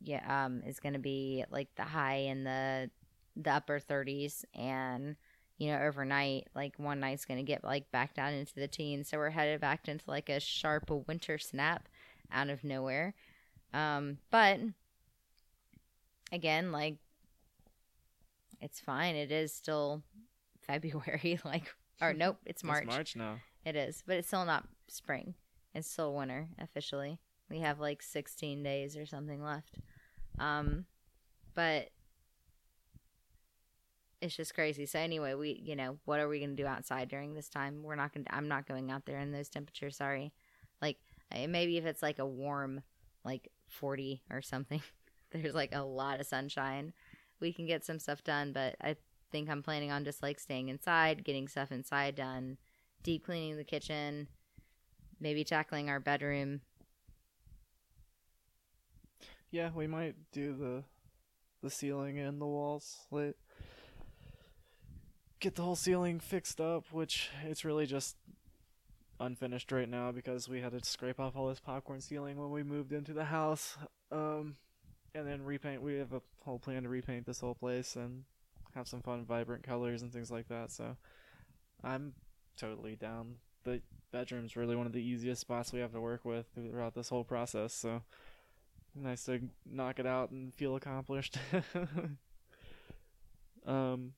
[0.01, 2.89] yeah, um, is going to be like the high in the
[3.35, 5.15] the upper 30s, and
[5.57, 9.09] you know, overnight, like one night's going to get like back down into the teens.
[9.09, 11.89] So we're headed back into like a sharp winter snap
[12.31, 13.13] out of nowhere.
[13.73, 14.59] Um, but
[16.31, 16.95] again, like
[18.61, 19.15] it's fine.
[19.15, 20.01] It is still
[20.61, 22.85] February, like or nope, it's March.
[22.85, 23.35] It's March now.
[23.65, 25.35] It is, but it's still not spring.
[25.75, 27.19] It's still winter officially.
[27.49, 29.79] We have like 16 days or something left.
[30.39, 30.85] Um,
[31.53, 31.89] but
[34.21, 34.85] it's just crazy.
[34.85, 37.83] So anyway, we, you know, what are we to do outside during this time?
[37.83, 40.33] We're not to I'm not going out there in those temperatures, sorry.
[40.81, 40.97] Like
[41.31, 42.81] eh, maybe if it's like a warm
[43.23, 44.81] like 40 or something,
[45.31, 46.93] there's like a lot of sunshine,
[47.39, 48.95] we can get some stuff done, but I
[49.31, 52.57] think I'm planning on just like staying inside, getting stuff inside done
[53.03, 54.27] deep cleaning the kitchen,
[55.19, 56.61] maybe tackling our bedroom.
[59.51, 60.83] Yeah, we might do the
[61.61, 62.99] the ceiling and the walls.
[63.11, 63.35] Like,
[65.39, 68.15] get the whole ceiling fixed up, which it's really just
[69.19, 72.63] unfinished right now because we had to scrape off all this popcorn ceiling when we
[72.63, 73.77] moved into the house.
[74.11, 74.55] Um,
[75.15, 75.81] and then repaint.
[75.81, 78.23] We have a whole plan to repaint this whole place and
[78.75, 80.71] have some fun, vibrant colors and things like that.
[80.71, 80.95] So,
[81.83, 82.13] I'm
[82.55, 83.35] totally down.
[83.63, 83.81] The
[84.13, 87.23] bedroom's really one of the easiest spots we have to work with throughout this whole
[87.23, 87.73] process.
[87.73, 88.03] So,
[89.01, 91.37] nice to knock it out and feel accomplished.
[93.65, 94.13] um.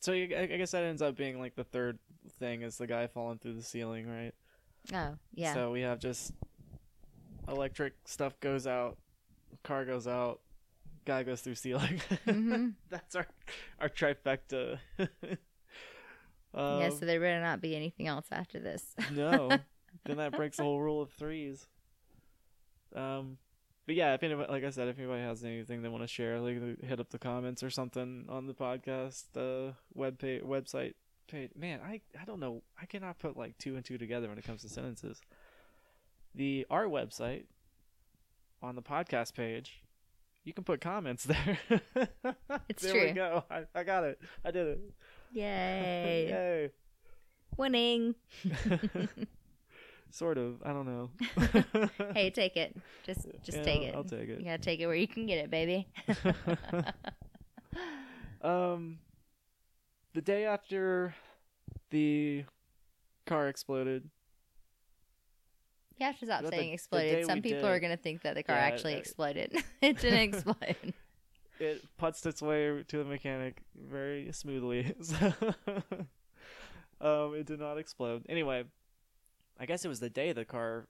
[0.00, 1.98] So I I guess that ends up being like the third
[2.38, 4.32] thing is the guy falling through the ceiling, right?
[4.92, 5.54] Oh, yeah.
[5.54, 6.32] So we have just
[7.48, 8.98] electric stuff goes out,
[9.62, 10.40] car goes out,
[11.04, 12.00] guy goes through ceiling.
[12.26, 12.74] Mhm.
[12.90, 13.26] That's our
[13.80, 14.78] our trifecta.
[14.98, 18.84] um, yeah, so there better not be anything else after this.
[19.12, 19.48] no,
[20.04, 21.68] then that breaks the whole rule of threes.
[22.96, 23.38] Um,
[23.86, 26.40] but yeah, if anybody, like I said, if anybody has anything they want to share,
[26.40, 30.94] like hit up the comments or something on the podcast uh, web page, website
[31.28, 31.50] page.
[31.56, 32.62] Man, I I don't know.
[32.80, 35.20] I cannot put like two and two together when it comes to sentences.
[36.34, 37.44] The our website
[38.62, 39.82] on the podcast page
[40.44, 41.58] you can put comments there.
[42.68, 43.06] It's there true.
[43.06, 43.44] we go.
[43.50, 44.20] I, I got it.
[44.44, 44.80] I did it.
[45.32, 46.28] Yay.
[46.30, 46.70] Yay.
[47.56, 48.14] Winning.
[50.14, 50.62] sort of.
[50.64, 51.10] I don't know.
[52.14, 52.76] Hey, take it.
[53.04, 53.94] Just just Yeah, take it.
[53.94, 54.38] I'll take it.
[54.38, 55.88] You gotta take it where you can get it, baby.
[58.42, 58.98] um,
[60.14, 61.14] the day after
[61.90, 62.44] the
[63.26, 64.08] car exploded,
[65.98, 67.16] You have to stop saying the exploded.
[67.18, 69.54] day Some people did- are gonna think that the car Yeah, actually uh, exploded.
[69.80, 70.94] it didn't explode.
[71.60, 74.94] it putzed its way to the mechanic very smoothly.
[77.00, 78.24] Um, it did not explode.
[78.28, 78.62] Anyway,
[79.58, 80.88] I guess it was the day the car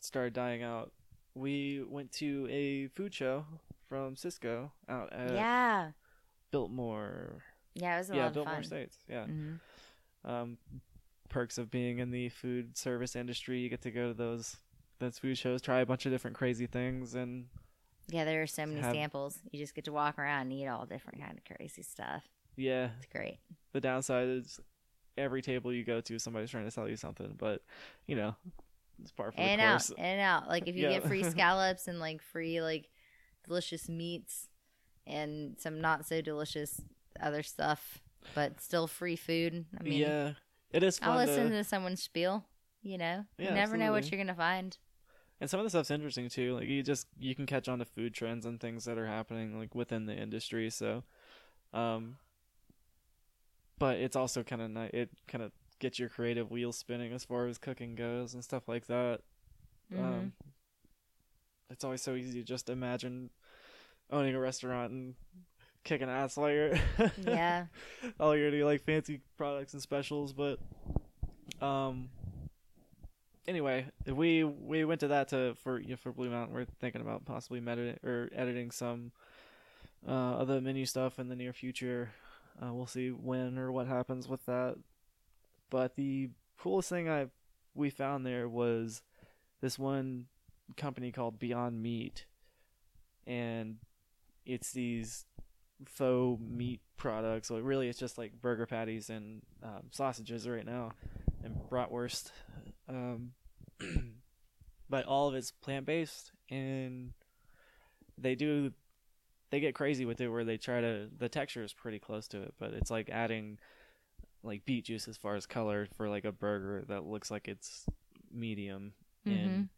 [0.00, 0.92] started dying out.
[1.34, 3.44] We went to a food show
[3.88, 5.90] from Sysco out at yeah.
[6.50, 7.42] Biltmore.
[7.74, 8.64] Yeah, it was a yeah, lot of Biltmore fun.
[8.64, 8.96] States.
[9.08, 9.24] Yeah.
[9.26, 9.54] hmm
[10.22, 10.58] um,
[11.30, 13.60] perks of being in the food service industry.
[13.60, 14.56] You get to go to those
[14.98, 17.46] those food shows, try a bunch of different crazy things, and
[18.08, 19.38] Yeah, there are so many Have- samples.
[19.50, 22.22] You just get to walk around and eat all different kind of crazy stuff.
[22.56, 23.38] yeah, It's great.
[23.72, 24.60] the downside is
[25.20, 27.62] every table you go to, somebody's trying to sell you something, but
[28.06, 28.34] you know,
[29.02, 29.90] it's part In and the out, course.
[29.90, 30.48] in and out.
[30.48, 30.90] Like if you Yeah.
[30.90, 32.88] get free scallops and like free like
[33.46, 34.48] delicious meats
[35.06, 36.80] and some not so delicious
[37.20, 38.00] other stuff,
[38.34, 39.64] but still free food.
[39.78, 40.32] I mean, yeah,
[40.72, 42.44] it is fun I'll listen to, to someone's spiel.
[42.82, 44.76] You know, you Yeah, never know what you're gonna find.
[45.40, 46.54] and some of the stuff's interesting too.
[46.54, 49.58] Like you just you can catch on to food trends and things that are happening
[49.58, 50.70] like within the industry.
[50.70, 51.02] So,
[51.72, 52.16] um,
[53.80, 54.90] but it's also kind of nice.
[54.94, 55.50] It kind of
[55.80, 59.22] gets your creative wheels spinning as far as cooking goes and stuff like that.
[59.92, 59.98] Mhm.
[59.98, 60.32] Um,
[61.70, 63.30] it's always so easy to just imagine
[64.10, 65.14] owning a restaurant and
[65.82, 66.74] kicking ass while you're
[67.24, 67.66] yeah,
[68.20, 70.32] all you're doing like fancy products and specials.
[70.32, 70.58] But
[71.60, 72.10] um,
[73.48, 76.54] anyway, we we went to that to for you know, for Blue Mountain.
[76.54, 79.12] We're thinking about possibly medit or editing some
[80.06, 82.10] uh, other menu stuff in the near future.
[82.62, 84.76] Uh, we'll see when or what happens with that.
[85.70, 87.26] But the coolest thing I
[87.74, 89.02] we found there was
[89.60, 90.26] this one
[90.76, 92.26] company called Beyond Meat,
[93.26, 93.76] and
[94.44, 95.24] it's these
[95.86, 97.48] faux meat products.
[97.48, 100.92] So really, it's just like burger patties and um, sausages right now,
[101.42, 102.32] and bratwurst.
[102.88, 103.32] Um,
[104.90, 107.12] but all of it's plant based, and
[108.18, 108.72] they do
[109.50, 112.42] they get crazy with it where they try to the texture is pretty close to
[112.42, 113.58] it, but it's like adding
[114.42, 117.84] like beet juice as far as color for like a burger that looks like it's
[118.32, 118.92] medium
[119.26, 119.32] Mhm.
[119.32, 119.68] and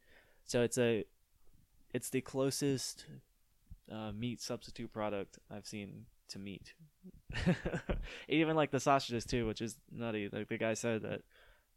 [0.45, 1.05] so it's a
[1.93, 3.07] it's the closest
[3.91, 6.75] uh, meat substitute product I've seen to meat.
[8.29, 10.29] Even like the sausages too, which is nutty.
[10.33, 11.23] Like the guy said that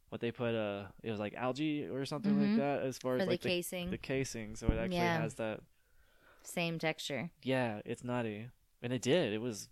[0.09, 2.41] what they put uh it was like algae or something Mhm.
[2.41, 4.97] like that as far for as the like the, casing, the casing, so it actually
[4.97, 5.21] Yeah.
[5.21, 5.61] has that.
[6.47, 7.29] Same texture.
[7.43, 8.47] Yeah, it's nutty,
[8.81, 9.33] and it did.
[9.33, 9.69] It was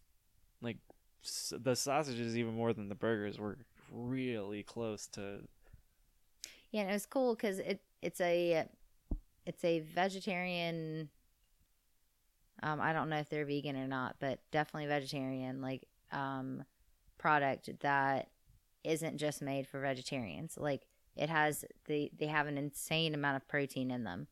[0.62, 0.78] like
[1.24, 3.58] s- the sausages even more than the burgers were
[3.92, 5.42] really close to.
[6.72, 8.68] Yeah, and it was cool because it it's a
[9.46, 11.10] it's a vegetarian.
[12.62, 16.64] Um, I don't know if they're vegan or not, but definitely vegetarian like um
[17.18, 18.30] product that
[18.84, 20.58] isn't just made for vegetarians.
[20.58, 24.28] Like it has the they have an insane amount of protein in them.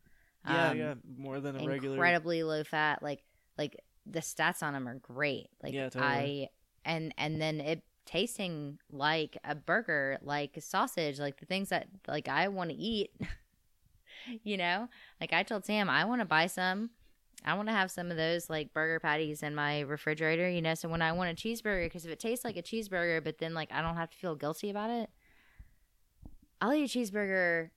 [0.45, 1.95] Yeah, Um, yeah, more than a regular.
[1.95, 3.23] incredibly low fat like
[3.57, 6.47] like the stats on them are great like Yeah, totally.
[6.47, 6.47] i
[6.85, 12.27] and and then it tasting like a burger like sausage like the things that like
[12.27, 13.11] i want to eat
[14.43, 14.87] you know
[15.19, 16.89] like i told sam i want to buy some
[17.45, 20.73] i want to have some of those like burger patties in my refrigerator you know
[20.73, 23.53] so when i want a cheeseburger because if it tastes like a cheeseburger but then
[23.53, 25.09] like i don't have to feel guilty about it
[26.59, 27.69] i'll eat a cheeseburger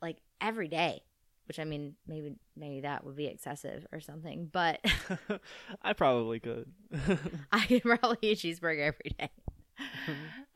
[0.00, 1.02] like every day
[1.46, 4.80] which I mean, maybe maybe that would be excessive or something, but
[5.82, 6.72] I probably could.
[7.52, 9.30] I could probably eat cheeseburger every day.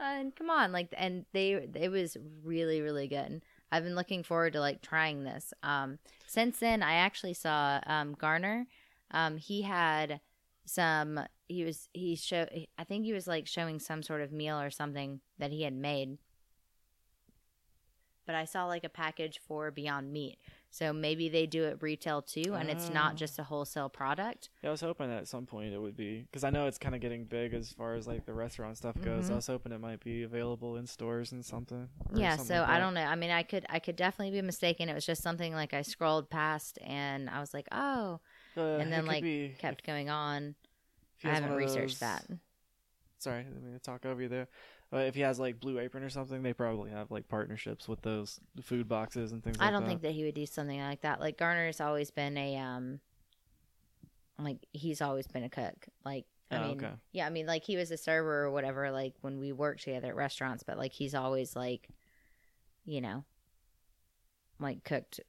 [0.01, 3.43] and come on, like, and they it was really really good.
[3.70, 5.53] I've been looking forward to like trying this.
[5.62, 8.66] Um, since then, I actually saw um, Garner.
[9.11, 10.20] Um, he had
[10.64, 11.20] some.
[11.49, 12.47] He was he show.
[12.78, 15.74] I think he was like showing some sort of meal or something that he had
[15.74, 16.18] made.
[18.26, 20.39] But I saw like a package for Beyond Meat.
[20.70, 24.50] So maybe they do it retail too, and it's not just a wholesale product.
[24.62, 26.76] Yeah, I was hoping that at some point it would be because I know it's
[26.78, 29.28] kind of getting big as far as like the restaurant stuff goes.
[29.28, 29.32] Mhm.
[29.32, 31.88] I was hoping it might be available in stores and something.
[32.14, 33.02] Yeah, something so like I don't know.
[33.02, 34.88] I mean, I could I could definitely be mistaken.
[34.90, 38.20] It was just something like I scrolled past and I was like, oh,
[38.56, 40.54] Uh, and then like be kept going on.
[41.24, 42.38] I haven't researched those- that.
[43.20, 44.48] Sorry, I didn't mean to talk over you there.
[44.91, 48.01] But if he has like Blue Apron or something, they probably have like partnerships with
[48.03, 49.59] those food boxes and things.
[49.59, 49.89] I like don't that.
[49.89, 51.20] think that he would do something like that.
[51.20, 53.01] Like Garner's always been a um
[54.39, 55.89] like he's always been a cook.
[56.05, 56.93] Like I Oh, mean, okay.
[57.12, 60.09] yeah, I mean, like he was a server or whatever, like when we worked together
[60.09, 61.89] at restaurants, but like he's always like,
[62.86, 63.24] you know,
[64.59, 65.20] like cooked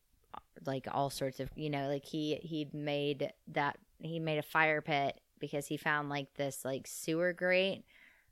[0.66, 4.82] like all sorts of, you know, like he he made that he made a fire
[4.82, 7.84] pit because he found like this like sewer grate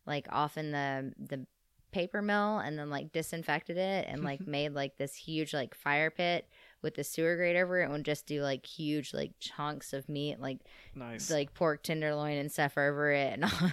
[0.07, 1.45] like off in the the
[1.91, 6.11] paper mill and then like disinfected it and like made like this huge like fire
[6.11, 6.47] pit
[6.81, 10.07] with the sewer grate over it and would just do like huge like chunks of
[10.09, 10.59] meat like
[10.95, 11.31] Nice.
[11.31, 13.71] like pork tenderloin and stuff over it and all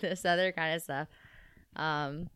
[0.00, 1.08] this other kind of stuff.
[1.74, 2.30] Um,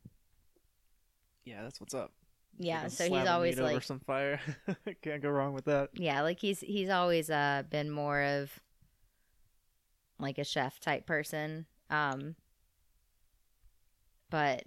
[1.44, 2.12] yeah, that's what's up.
[2.58, 4.40] yeah, so he's always meat over like, some fire.
[5.02, 5.90] Can't go wrong with that.
[5.94, 8.50] yeah, like he's he's always uh been more of
[10.18, 11.66] like a chef type person.
[11.88, 12.34] Um,
[14.30, 14.62] but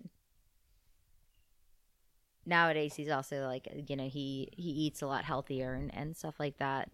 [2.46, 6.36] nowadays he's also like you know he he eats a lot healthier and and stuff
[6.40, 6.90] like that.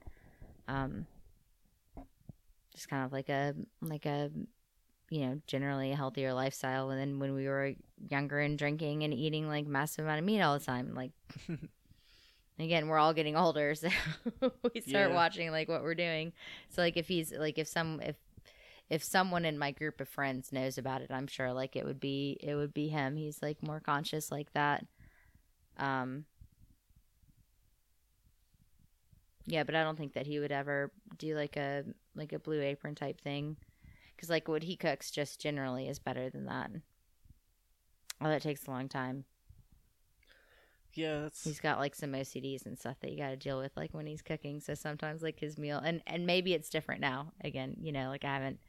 [0.67, 1.07] Um,
[2.74, 4.30] just kind of like a like a
[5.09, 7.74] you know generally a healthier lifestyle and then when we were
[8.09, 11.11] younger and drinking and eating like massive amount of meat all the time like
[12.59, 13.89] again we're all getting older so
[14.74, 15.15] we start Yeah.
[15.15, 16.32] watching like what we're doing
[16.70, 18.15] so like if he's like if some if
[18.89, 21.99] if someone in my group of friends knows about it i'm sure like it would
[21.99, 23.15] be it would be him.
[23.15, 24.85] He's like more conscious like that.
[25.77, 26.25] Um
[29.45, 31.83] yeah but i don't think that he would ever do like a
[32.15, 33.57] like a blue apron type thing.
[34.15, 36.71] Because like what he cooks just generally is better than that.
[38.21, 39.23] Oh that takes a long time.
[40.93, 43.71] Yeah, that's he's got like some OCDs and stuff that you got to deal with
[43.77, 44.59] like when he's cooking.
[44.59, 47.31] So sometimes like his meal and and maybe it's different now.
[47.43, 48.59] Again, you know, like I haven't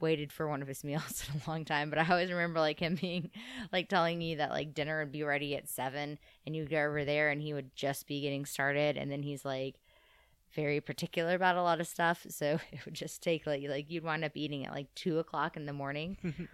[0.00, 2.80] waited for one of his meals in a long time, but I always remember like
[2.80, 3.30] him being
[3.72, 7.04] like telling you that like dinner would be ready at 7 and you'd go over
[7.04, 9.76] there and he would just be getting started and then he's like
[10.52, 12.26] very particular about a lot of stuff.
[12.30, 15.56] So it would just take like like you'd wind up eating at like two o'clock
[15.56, 16.16] in the morning.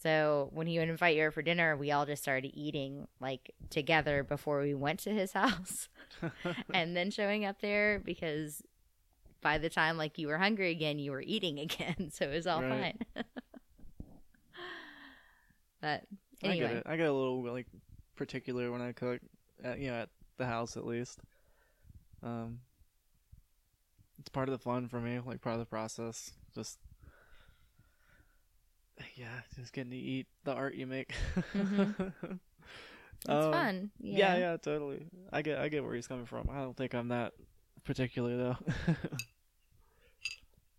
[0.00, 3.52] So when he would invite you over for dinner, we all just started eating like
[3.68, 5.88] together before we went to his house,
[6.72, 8.62] and then showing up there because
[9.42, 12.10] by the time like you were hungry again, you were eating again.
[12.12, 12.62] So it was all Right.
[12.62, 12.98] fine.
[15.80, 16.04] but
[16.42, 16.82] I get anyway, it.
[16.86, 17.66] I get a little like
[18.16, 19.20] particular when I cook,
[19.62, 21.18] at, you know, at the house at least.
[22.22, 22.60] Um,
[24.18, 26.32] it's part of the fun for me, like part of the process.
[26.54, 26.78] Just
[29.16, 31.12] yeah, just getting to eat the art you make.
[31.54, 31.94] Mhm.
[33.28, 33.90] it's Um, fun.
[33.98, 34.38] Yeah.
[34.38, 35.06] yeah, totally.
[35.32, 36.48] I get, I get where he's coming from.
[36.50, 37.32] I don't think I'm that
[37.84, 38.56] particular though.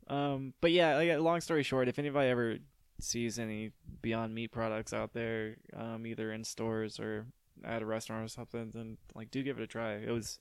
[0.13, 2.57] um, but yeah, like, long story short, if anybody ever
[2.99, 3.71] sees any
[4.01, 7.25] Beyond Meat products out there, um, either in stores or
[7.63, 9.93] at a restaurant or something, then like do give it a try.
[9.95, 10.39] It was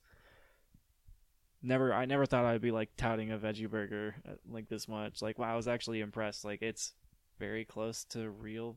[1.63, 5.23] never, I never thought I'd be like touting a veggie burger uh, like this much.
[5.23, 6.45] Like, wow, I was actually impressed.
[6.45, 6.95] Like, it's
[7.39, 8.77] very close to real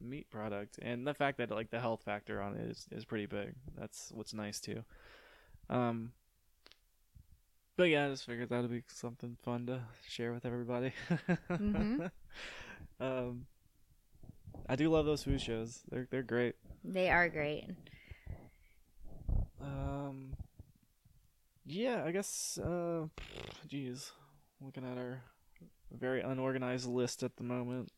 [0.00, 3.26] meat product and the fact that like the health factor on it is, is pretty
[3.26, 4.82] big that's what's nice too
[5.68, 6.12] um
[7.80, 10.92] but yeah i just figured that would be something fun to share with everybody.
[11.48, 12.10] Mhm.
[13.00, 13.46] um
[14.68, 15.80] i do love those food shows.
[15.90, 16.56] They're they're great.
[16.84, 17.70] They are great.
[19.62, 20.34] um
[21.64, 23.06] yeah i guess uh
[23.66, 24.12] geez.
[24.60, 25.22] Looking at our
[25.90, 27.92] very unorganized list at the moment.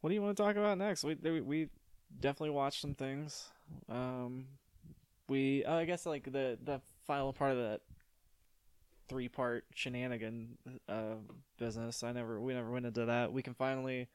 [0.00, 1.04] What do you want to talk about next?
[1.04, 1.68] We we, we
[2.18, 3.52] definitely watched some things.
[3.88, 4.46] Um
[5.28, 7.82] we uh, i guess like the the final part of that
[9.08, 11.16] three part shenanigan uh
[11.58, 12.02] business.
[12.02, 13.32] I never we never went into that.
[13.32, 14.08] We can finally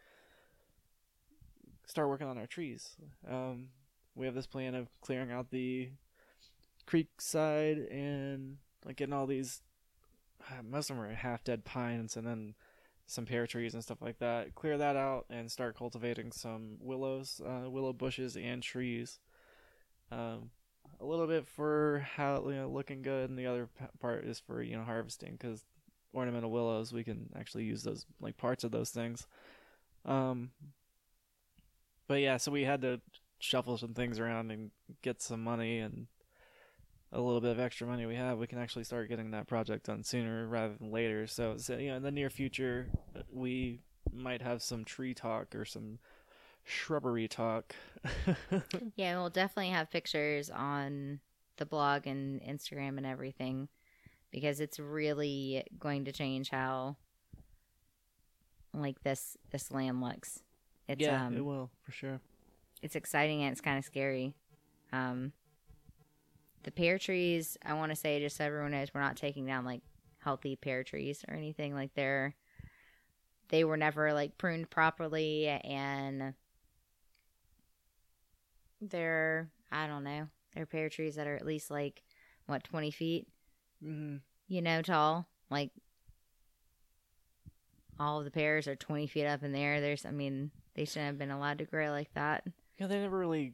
[1.85, 2.95] start working on our trees.
[3.29, 3.69] Um
[4.15, 5.89] we have this plan of clearing out the
[6.85, 9.61] creek side and like getting all these
[10.63, 12.53] most of them are half dead pines and then
[13.05, 14.55] some pear trees and stuff like that.
[14.55, 19.19] Clear that out and start cultivating some willows uh, willow bushes and trees.
[20.11, 20.51] Um,
[21.04, 23.68] a little bit for how you know looking good and the other
[23.99, 25.66] part is for you know harvesting because
[26.16, 29.28] ornamental willows we can actually use those like parts of those things
[30.06, 30.51] um
[32.08, 33.01] but yeah so we had to
[33.39, 36.08] shuffle some things around and get some money and
[37.14, 39.86] a little bit of extra money we have, we can actually start getting that project
[39.86, 41.28] done sooner rather than later.
[41.28, 42.88] So, so you know, in the near future,
[43.32, 43.80] we
[44.12, 45.99] might have some tree talk or some
[46.64, 47.76] shrubbery talk.
[48.95, 51.20] Yeah, we'll definitely have pictures on
[51.57, 53.70] the blog and Instagram and everything
[54.32, 56.97] because it's really going to change how
[58.74, 60.41] like this this land looks.
[60.88, 62.20] It's yeah, um it will for sure.
[62.82, 64.34] it's exciting and it's kind of scary.
[64.91, 65.32] Um
[66.64, 69.66] the pear trees, I want to say just so everyone knows we're not taking down
[69.66, 69.82] like
[70.20, 71.74] healthy pear trees or anything.
[71.74, 72.36] Like they're
[73.49, 76.34] they were never like pruned properly and
[78.89, 80.27] they're I don't know.
[80.55, 82.03] They're pear trees that are at least like
[82.45, 83.27] what, twenty feet,
[83.84, 84.17] hmm
[84.47, 85.27] you know, tall.
[85.49, 85.71] Like
[87.99, 89.81] all of the pears are twenty feet up in the air.
[89.81, 92.43] There's I mean, they shouldn't have been allowed to grow like that.
[92.77, 93.53] Yeah, they never really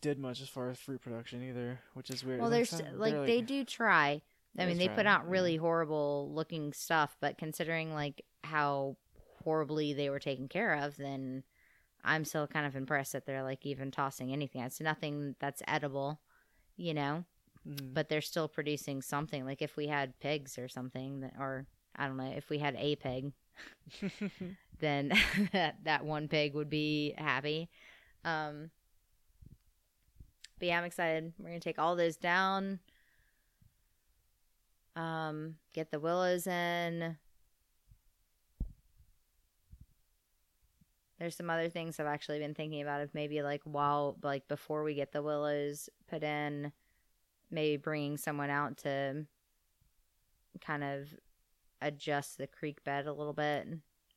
[0.00, 2.40] did much as far as fruit production either, which is weird.
[2.40, 4.22] Well, Like, there's some- like, they're they do try.
[4.58, 5.30] I mean, they try, put out yeah.
[5.30, 8.96] really horrible looking stuff, but considering like how
[9.44, 11.42] horribly they were taken care of, then
[12.06, 14.62] I'm still kind of impressed that they're like even tossing anything.
[14.62, 16.20] It's nothing that's edible,
[16.76, 17.24] you know,
[17.68, 17.92] Mhm.
[17.94, 19.44] but they're still producing something.
[19.44, 22.76] Like if we had pigs or something, that, or I don't know, if we had
[22.76, 23.32] a pig,
[24.80, 25.08] then
[25.52, 27.68] that that one pig would be happy.
[28.24, 28.70] Um,
[30.58, 31.32] but yeah, I'm excited.
[31.38, 32.80] We're gonna take all those down.
[34.94, 37.18] Um, get the willows in.
[41.18, 43.00] There's some other things I've actually been thinking about.
[43.00, 46.72] Of maybe like while like before we get the willows put in,
[47.50, 49.24] maybe bringing someone out to
[50.60, 51.08] kind of
[51.80, 53.66] adjust the creek bed a little bit.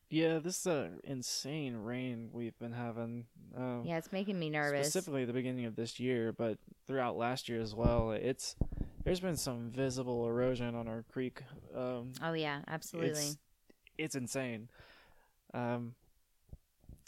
[0.10, 3.26] yeah, this is uh, insane rain we've been having.
[3.56, 4.88] Um, Yeah, it's making me nervous.
[4.88, 8.12] Specifically the beginning of this year, but throughout last year as well.
[8.12, 8.56] It's
[9.04, 11.44] there's been some visible erosion on our creek.
[11.76, 13.12] Um, Oh yeah, absolutely.
[13.12, 13.38] It's
[13.98, 14.70] it's insane.
[15.54, 15.94] Um,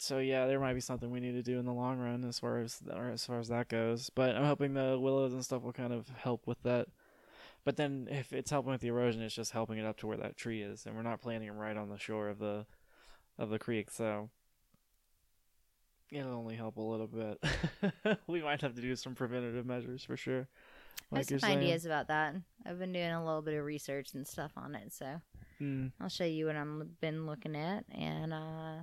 [0.02, 2.38] so yeah, there might be something we need to do in the long run as
[2.38, 4.10] far as or as far as that goes.
[4.10, 6.88] But I'm hoping the willows and stuff will kind of help with that.
[7.64, 10.16] But then if it's helping with the erosion, it's just helping it up to where
[10.16, 12.66] that tree is, and we're not planting them right on the shore of the
[13.38, 14.30] of the creek, so
[16.10, 17.42] it'll only help a little bit.
[18.26, 20.48] we might have to do some preventative measures for sure.
[21.12, 21.58] I have some saying.
[21.58, 22.34] ideas about that.
[22.66, 25.20] I've been doing a little bit of research and stuff on it, so
[25.60, 25.92] Mm.
[26.00, 28.82] I'll show you what I've been looking at, and uh,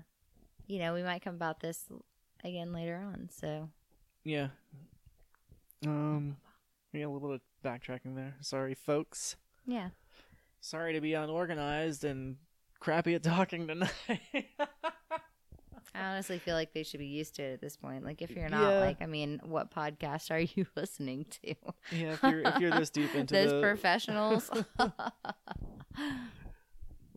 [0.70, 1.84] you know, we might come about this
[2.46, 3.28] again later on.
[3.30, 3.70] So
[4.24, 4.48] Yeah.
[5.86, 6.38] Um.
[6.94, 8.36] Yeah, a little bit of backtracking there.
[8.42, 9.36] Sorry, folks.
[9.66, 9.90] yeah,
[10.62, 12.38] Sorry to be unorganized and
[12.80, 13.92] crappy at talking tonight.
[15.96, 18.04] I honestly feel like they should be used to it at this point.
[18.06, 18.80] Like, if you're not, Yeah.
[18.80, 21.56] like, I mean, what podcast are you listening to?
[21.92, 24.50] yeah, if you're if you're this deep into Those the professionals.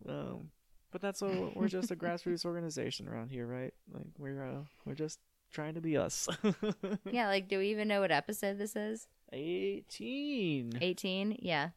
[0.08, 0.50] um,
[0.92, 3.74] but that's what we're just a grassroots organization around here, right?
[3.92, 5.18] Like we're uh, we're just
[5.50, 6.28] trying to be us.
[7.10, 9.08] yeah, like, do we even know what episode this is?
[9.32, 10.72] Eighteen.
[10.80, 11.38] 18?
[11.40, 11.70] Yeah.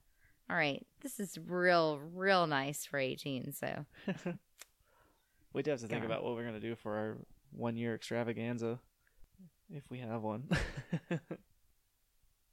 [0.49, 0.85] All right.
[1.01, 3.53] This is real, real nice for 18.
[3.53, 3.85] So,
[5.55, 7.17] We do have to think about what we're gonna do for our
[7.53, 8.77] one year extravaganza,
[9.73, 10.49] if we have one.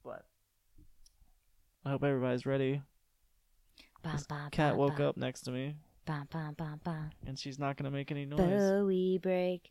[0.04, 0.24] but
[1.84, 2.80] I hope everybody's ready.
[4.04, 5.74] Bum, bum, Cat woke up next to me,
[6.05, 7.11] Bum, bum, bum, bum.
[7.26, 8.38] and she's not gonna make any noise.
[8.40, 9.70] Bowie break.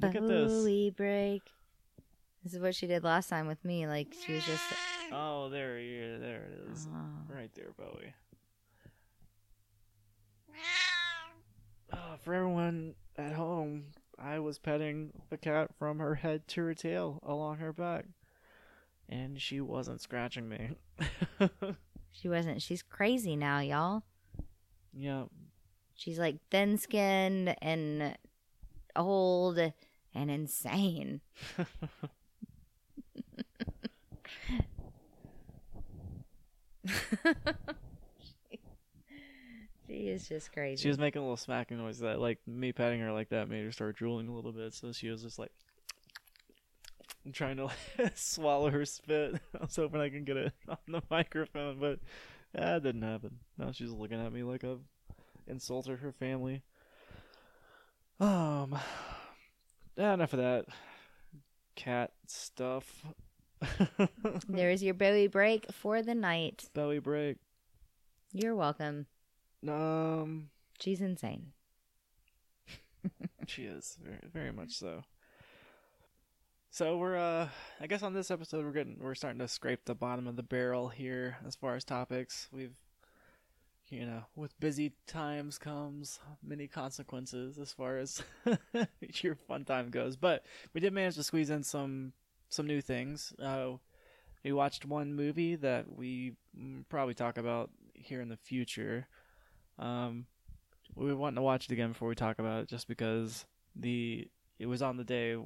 [0.00, 0.50] Look at this.
[0.52, 1.42] Bowie break.
[2.42, 3.86] This is what she did last time with me.
[3.86, 4.64] Like she was just.
[5.12, 6.20] Oh, there he is.
[6.20, 6.88] There it is.
[6.90, 7.34] Oh.
[7.34, 8.14] Right there, Bowie.
[11.92, 13.84] Oh, for everyone at home,
[14.18, 18.04] I was petting the cat from her head to her tail along her back,
[19.08, 20.70] and she wasn't scratching me.
[22.10, 22.62] She wasn't.
[22.62, 24.02] She's crazy now, y'all.
[24.98, 25.24] Yeah,
[25.98, 28.16] She's like thin skinned and
[28.94, 29.58] old
[30.14, 31.20] and insane.
[39.88, 40.80] she is just crazy.
[40.82, 43.64] she was making a little smacking noise that, like, me patting her like that made
[43.64, 44.72] her start drooling a little bit.
[44.74, 45.50] So she was just like
[47.32, 49.34] trying to like, swallow her spit.
[49.54, 51.98] I was hoping I could get it on the microphone, but
[52.54, 53.38] that didn't happen.
[53.56, 54.80] Now she's looking at me like I've
[55.46, 56.62] insulted her family.
[58.20, 58.78] Um,
[59.96, 60.66] yeah, enough of that
[61.76, 63.04] cat stuff.
[64.48, 66.68] There's your Bowie break for the night.
[66.74, 67.36] Belly break.
[68.32, 69.06] You're welcome.
[69.66, 71.52] Um, She's insane.
[73.46, 75.02] She is very, very much so.
[76.70, 77.48] So we're, uh,
[77.80, 80.42] I guess on this episode we're getting, we're starting to scrape the bottom of the
[80.42, 82.46] barrel here as far as topics.
[82.52, 82.74] We've,
[83.88, 88.22] you know, with busy times comes many consequences as far as
[89.00, 90.16] your fun time goes.
[90.16, 90.44] But
[90.74, 92.12] we did manage to squeeze in some
[92.50, 93.32] some new things.
[93.42, 93.72] Uh,
[94.44, 96.34] we watched one movie that we
[96.90, 99.06] probably talk about here in the future.
[99.78, 100.26] Um,
[100.94, 104.66] we wanting to watch it again before we talk about it, just because the it
[104.66, 105.36] was on the day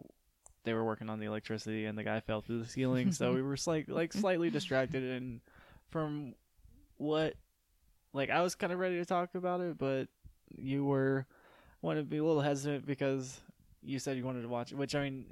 [0.65, 3.43] they were working on the electricity and the guy fell through the ceiling, so we
[3.43, 5.03] were slight, like slightly distracted.
[5.03, 5.41] And
[5.91, 6.35] from
[6.97, 7.35] what
[8.13, 10.09] like I was kind of ready to talk about it, but
[10.57, 11.27] you were
[11.81, 13.41] wanted to be a little hesitant because
[13.83, 14.77] you said you wanted to watch it.
[14.77, 15.27] Which I mean,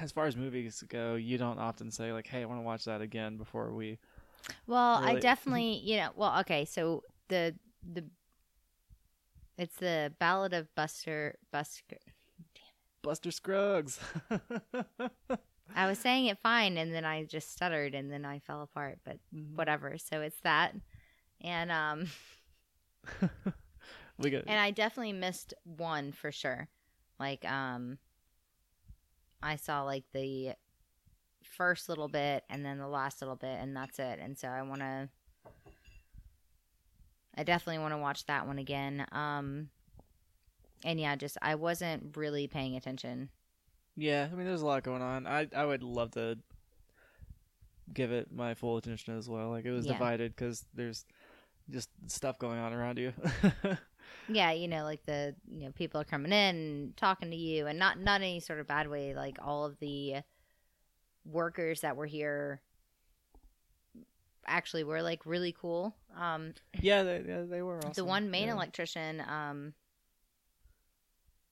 [0.00, 2.84] as far as movies go, you don't often say like, "Hey, I want to watch
[2.84, 3.98] that again" before we.
[4.66, 8.04] Well, I definitely, you know, well, okay, so the the
[9.58, 11.98] it's the Ballad of Buster Buster.
[13.06, 14.00] Buster Scruggs.
[15.76, 18.98] I was saying it fine, and then I just stuttered, and then I fell apart.
[19.04, 19.54] But Mhm.
[19.54, 19.96] whatever.
[19.96, 20.74] So it's that,
[21.40, 22.08] and um,
[24.18, 26.68] we got and I definitely missed one for sure.
[27.20, 27.98] Like um,
[29.40, 30.54] I saw like the
[31.44, 34.18] first little bit, and then the last little bit, and that's it.
[34.20, 35.08] And so I want to.
[37.36, 39.06] I definitely want to watch that one again.
[39.12, 39.68] Um,
[40.84, 43.30] and yeah, just I wasn't really paying attention.
[43.96, 45.26] Yeah, I mean, there's a lot going on.
[45.26, 46.38] I I would love to
[47.92, 49.50] give it my full attention as well.
[49.50, 49.92] Like it was Yeah.
[49.92, 51.04] divided because there's
[51.70, 53.12] just stuff going on around you.
[54.28, 57.66] Yeah, you know, like the you know people are coming in and talking to you,
[57.66, 59.14] and not not any sort of bad way.
[59.14, 60.16] Like all of the
[61.24, 62.60] workers that were here
[64.46, 65.94] actually were like really cool.
[66.16, 67.92] Um, yeah, they, yeah, they were awesome.
[67.94, 68.54] the one main yeah.
[68.54, 69.74] electrician, um,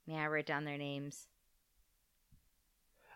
[0.07, 1.26] yeah, I wrote down their names.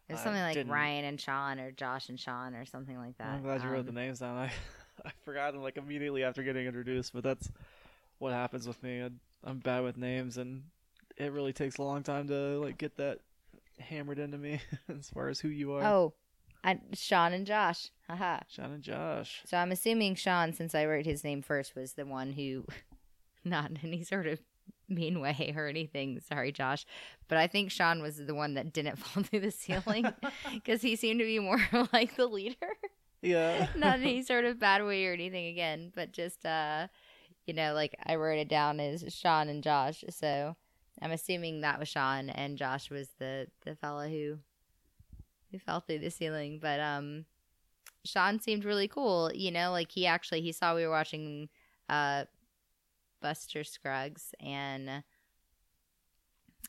[0.09, 2.97] It was I something like didn't- Ryan and Sean, or Josh and Sean, or something
[2.97, 3.29] like that.
[3.29, 4.37] I'm glad you wrote the Um, names down.
[4.39, 4.51] I
[5.05, 7.51] I forgot them like immediately after getting introduced, but that's
[8.19, 9.03] what happens with me.
[9.03, 9.11] I,
[9.45, 10.65] I'm bad with names, and
[11.17, 13.21] it really takes a long time to like get that
[13.79, 15.85] hammered into me as far as who you are.
[15.85, 16.15] Oh,
[16.65, 17.91] I, Sean and Josh.
[18.09, 18.41] Haha.
[18.49, 19.43] Sean and Josh.
[19.47, 22.65] So I'm assuming Sean, since I wrote his name first, was the one who,
[23.45, 24.41] not in any sort of
[24.89, 26.21] mean way or anything.
[26.21, 26.87] Sorry, Josh,
[27.29, 30.07] but I think Sean was the one that didn't fall through the ceiling
[30.55, 31.61] because he seemed to be more
[31.93, 32.69] like the leader,
[33.23, 33.69] Yeah.
[33.77, 35.47] not in any sort of bad way or anything.
[35.47, 36.89] Again, but just uh,
[37.47, 40.05] you know, like I wrote it down as Sean and Josh.
[40.11, 40.57] So
[41.03, 44.39] I'm assuming that was Sean and Josh was the the fella who
[45.51, 46.59] who fell through the ceiling.
[46.61, 47.25] But um,
[48.05, 49.31] Sean seemed really cool.
[49.35, 51.49] You know, like he actually he saw we were watching
[51.89, 52.25] uh
[53.21, 55.03] Buster Scruggs and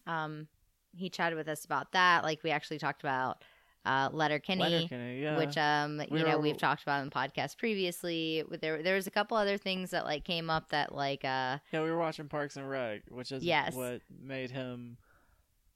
[0.08, 0.47] um
[0.95, 2.24] he chatted with us about that.
[2.24, 3.43] Like we actually talked about
[3.86, 4.62] uh Letterkenny.
[4.62, 5.38] Letterkenny, yeah.
[5.38, 8.43] Which um We you know were- we've talked about in the podcast previously.
[8.62, 11.84] There there was a couple other things that like came up that like uh Yeah,
[11.84, 13.76] we were watching Parks and Rec, which is Yes.
[13.76, 14.97] what made him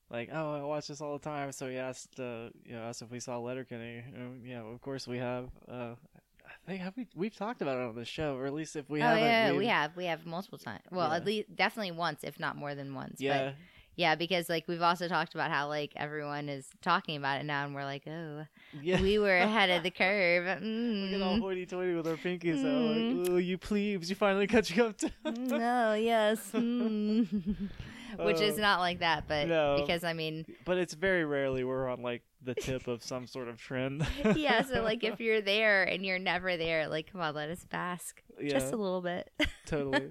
[0.09, 1.51] like, oh, I watch this all the time.
[1.51, 4.03] So he asked, uh, you know, us if we saw Letterkenny.
[4.15, 5.49] Um, yeah, of course we have.
[5.67, 5.95] Uh,
[6.65, 8.89] I think have we we've talked about it on the show, or at least if
[8.89, 10.81] we oh haven't, yeah we have we have multiple times.
[10.91, 11.15] Well, Yeah.
[11.17, 13.15] at least definitely once, if not more than once.
[13.17, 13.51] But Yeah,
[13.95, 17.65] Yeah, because like we've also talked about how like everyone is talking about it now,
[17.65, 18.45] and we're like, oh,
[18.81, 18.99] yeah.
[19.01, 20.45] we were ahead of the curve.
[20.61, 21.41] We get all Mm.
[21.41, 23.19] hoity-toity with our pinkies out, Mm.
[23.19, 27.69] like, "Oh, you plebes, you finally catching up to." no, yes, mm.
[28.19, 29.77] Which is Uh, not like that, but no.
[29.79, 33.47] because I mean, but it's very rarely we're on like the tip of some sort
[33.47, 34.05] of trend.
[34.35, 34.63] yeah.
[34.63, 38.21] So like, if you're there and you're never there, like, come on, let us bask
[38.39, 39.29] yeah, just a little bit.
[39.65, 40.09] totally.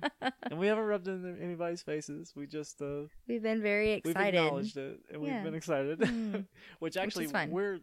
[0.50, 2.32] and we haven't rubbed in anybody's faces.
[2.34, 4.16] We just uh, We've been very excited.
[4.34, 5.34] we've acknowledged it and Yeah.
[5.34, 5.98] we've been excited.
[6.00, 6.46] Mm.
[6.78, 7.50] Which actually fine.
[7.50, 7.80] we're.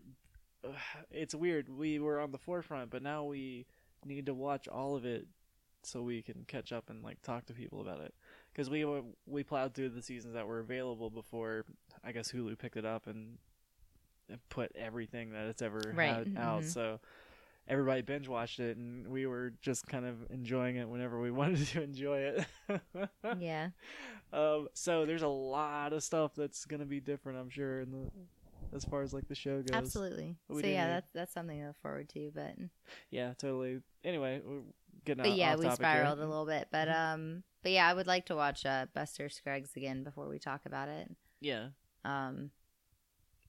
[0.63, 0.69] Uh,
[1.11, 1.69] it's weird.
[1.69, 3.65] We were on the forefront, but now we
[4.05, 5.25] need to watch all of it
[5.83, 8.13] so we can catch up and like talk to people about it.
[8.51, 11.65] Because we were- we plowed through the seasons that were available before
[12.03, 13.37] I guess Hulu picked it up and,
[14.29, 16.61] and put everything that it's ever Right, had out.
[16.63, 16.65] mhm.
[16.65, 16.99] So
[17.67, 21.65] everybody binge watched it, and we were just kind of enjoying it whenever we wanted
[21.67, 22.45] to enjoy it.
[23.39, 23.69] yeah,
[24.33, 28.11] Um, so there's a lot of stuff that's gonna be different, I'm sure, in the
[28.71, 29.75] as far as like the show goes.
[29.75, 30.35] absolutely.
[30.51, 32.31] So yeah, that's that's something to look forward to.
[32.33, 32.55] But
[33.09, 33.81] Yeah, totally.
[34.03, 34.61] Anyway, we're
[35.05, 35.95] getting but out- yeah, off we topic here.
[35.95, 36.67] spiraled a little bit.
[36.71, 40.39] But um, but yeah, I would like to watch uh, Buster Scruggs again before we
[40.39, 41.09] talk about it.
[41.41, 41.67] Yeah,
[42.05, 42.51] Um,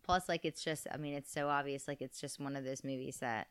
[0.03, 1.87] plus, like it's just, I mean, it's so obvious.
[1.89, 3.49] Like it's just one of those movies that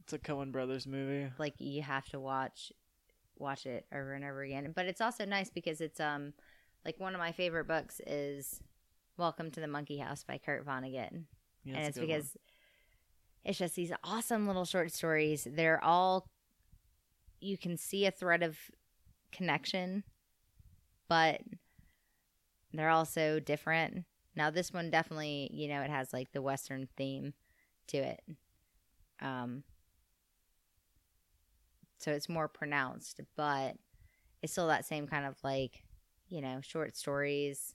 [0.00, 1.30] it's a Coen Brothers movie.
[1.38, 2.72] like you have to watch,
[3.38, 4.72] watch it over and over again.
[4.74, 6.32] But it's also nice because it's um,
[6.84, 8.60] like one of my favorite books is
[9.16, 11.10] Welcome to the Monkey House by Kurt Vonnegut.
[11.64, 12.16] Yeah, and a it's good one.
[12.18, 12.36] because
[13.44, 15.46] it's just these awesome little short stories.
[15.50, 16.26] They're all
[17.40, 18.56] you can see a thread of
[19.32, 20.04] connection,
[21.08, 21.40] but
[22.72, 24.04] they're also different.
[24.36, 27.34] Now this one definitely, you know, it has like the western theme
[27.88, 28.20] to it.
[29.20, 29.64] Um
[31.98, 33.76] so it's more pronounced, but
[34.42, 35.82] it's still that same kind of like,
[36.28, 37.74] you know, short stories,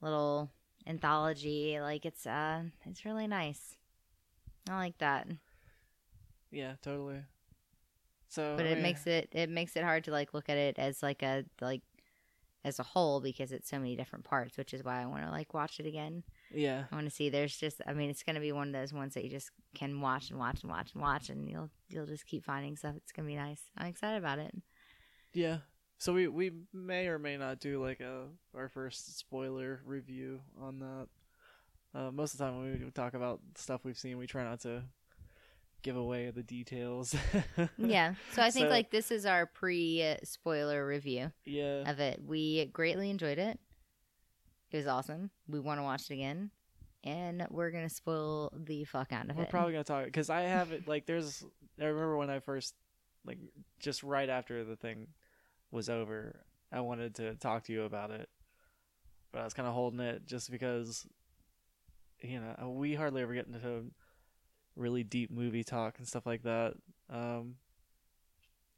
[0.00, 0.50] little
[0.86, 1.78] anthology.
[1.80, 3.76] Like it's uh it's really nice.
[4.68, 5.26] I like that.
[6.50, 7.22] yeah, totally.
[8.28, 10.78] So, but it mean, makes it it makes it hard to like look at it
[10.78, 11.82] as like a like
[12.64, 15.30] as a whole because it's so many different parts, which is why I want to
[15.30, 16.24] like watch it again.
[16.52, 17.30] yeah, I want to see.
[17.30, 20.00] There's just, I mean, it's gonna be one of those ones that you just can
[20.00, 22.94] watch and watch and watch and watch, and you'll you'll just keep finding stuff.
[22.96, 23.62] It's gonna be nice.
[23.76, 24.54] I'm excited about it.
[25.32, 25.58] yeah.
[26.00, 30.78] So we we may or may not do like a our first spoiler review on
[30.80, 31.08] that.
[31.94, 34.60] Uh, most of the time when we talk about stuff we've seen, we try not
[34.60, 34.82] to
[35.82, 37.14] give away the details.
[37.78, 38.14] Yeah.
[38.32, 42.20] So I think So- like this is our pre spoiler review yeah, of it.
[42.24, 43.58] We greatly enjoyed it.
[44.70, 45.30] It was awesome.
[45.48, 46.50] We want to watch it again,
[47.04, 49.36] and we're gonna spoil the fuck out of it.
[49.38, 51.44] we're probably gonna talk because I have it like there's.
[51.80, 52.74] I remember when I first
[53.24, 53.38] like
[53.80, 55.06] just right after the thing
[55.70, 56.40] was over,
[56.72, 58.28] I wanted to talk to you about it,
[59.32, 61.06] but I was kind of holding it just because
[62.20, 63.84] you know we hardly ever get into
[64.78, 66.74] really deep movie talk and stuff like that.
[67.10, 67.56] Um,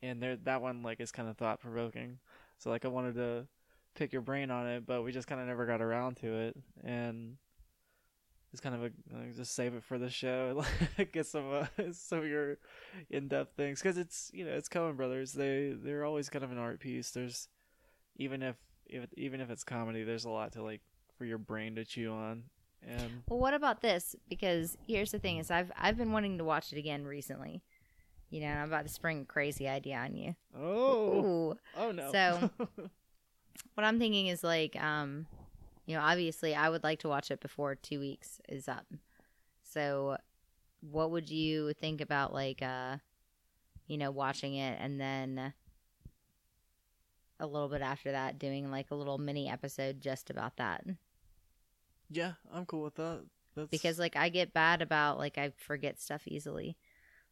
[0.03, 2.19] and there that one like is kind of thought provoking,
[2.59, 3.47] so like I wanted to
[3.95, 6.57] pick your brain on it, but we just kind of never got around to it,
[6.83, 7.37] and
[8.53, 10.65] it's kind of a like, just save it for the show,
[11.13, 12.59] get some uh, some of your
[13.11, 15.33] in depth things because it's you know it's Coen Brothers.
[15.33, 17.11] They they're always kind of an art piece.
[17.11, 17.49] There's
[18.17, 20.81] even if if even if it's comedy, there's a lot to like
[21.17, 22.45] for your brain to chew on,
[22.87, 24.17] and Well, what about this?
[24.29, 27.63] Because here's the thing: is I've I've been wanting to watch it again recently.
[28.31, 30.37] You know, I'm about to spring a crazy idea on you.
[30.57, 31.59] oh Ooh.
[31.77, 32.51] oh no So-
[33.75, 35.27] What I'm thinking is like, um,
[35.87, 38.87] you know, obviously I would like to watch it before two weeks is up.
[39.63, 40.17] So,
[40.81, 42.97] what would you think about like, uh,
[43.87, 45.53] you know, watching it and then
[47.39, 50.85] a little bit after that doing like a little mini episode just about that?
[52.11, 53.25] Yeah, I'm cool with that.
[53.57, 56.77] That's Because like I get bad about like I forget stuff easily.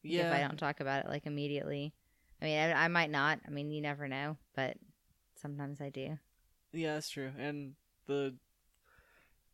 [0.03, 1.93] yeah if I don't talk about it like immediately.
[2.41, 3.41] I mean, I, I might not.
[3.47, 4.77] I mean, you never know, but
[5.41, 6.19] sometimes I do.
[6.73, 7.31] Yeah, that's true.
[7.39, 7.75] And
[8.07, 8.35] the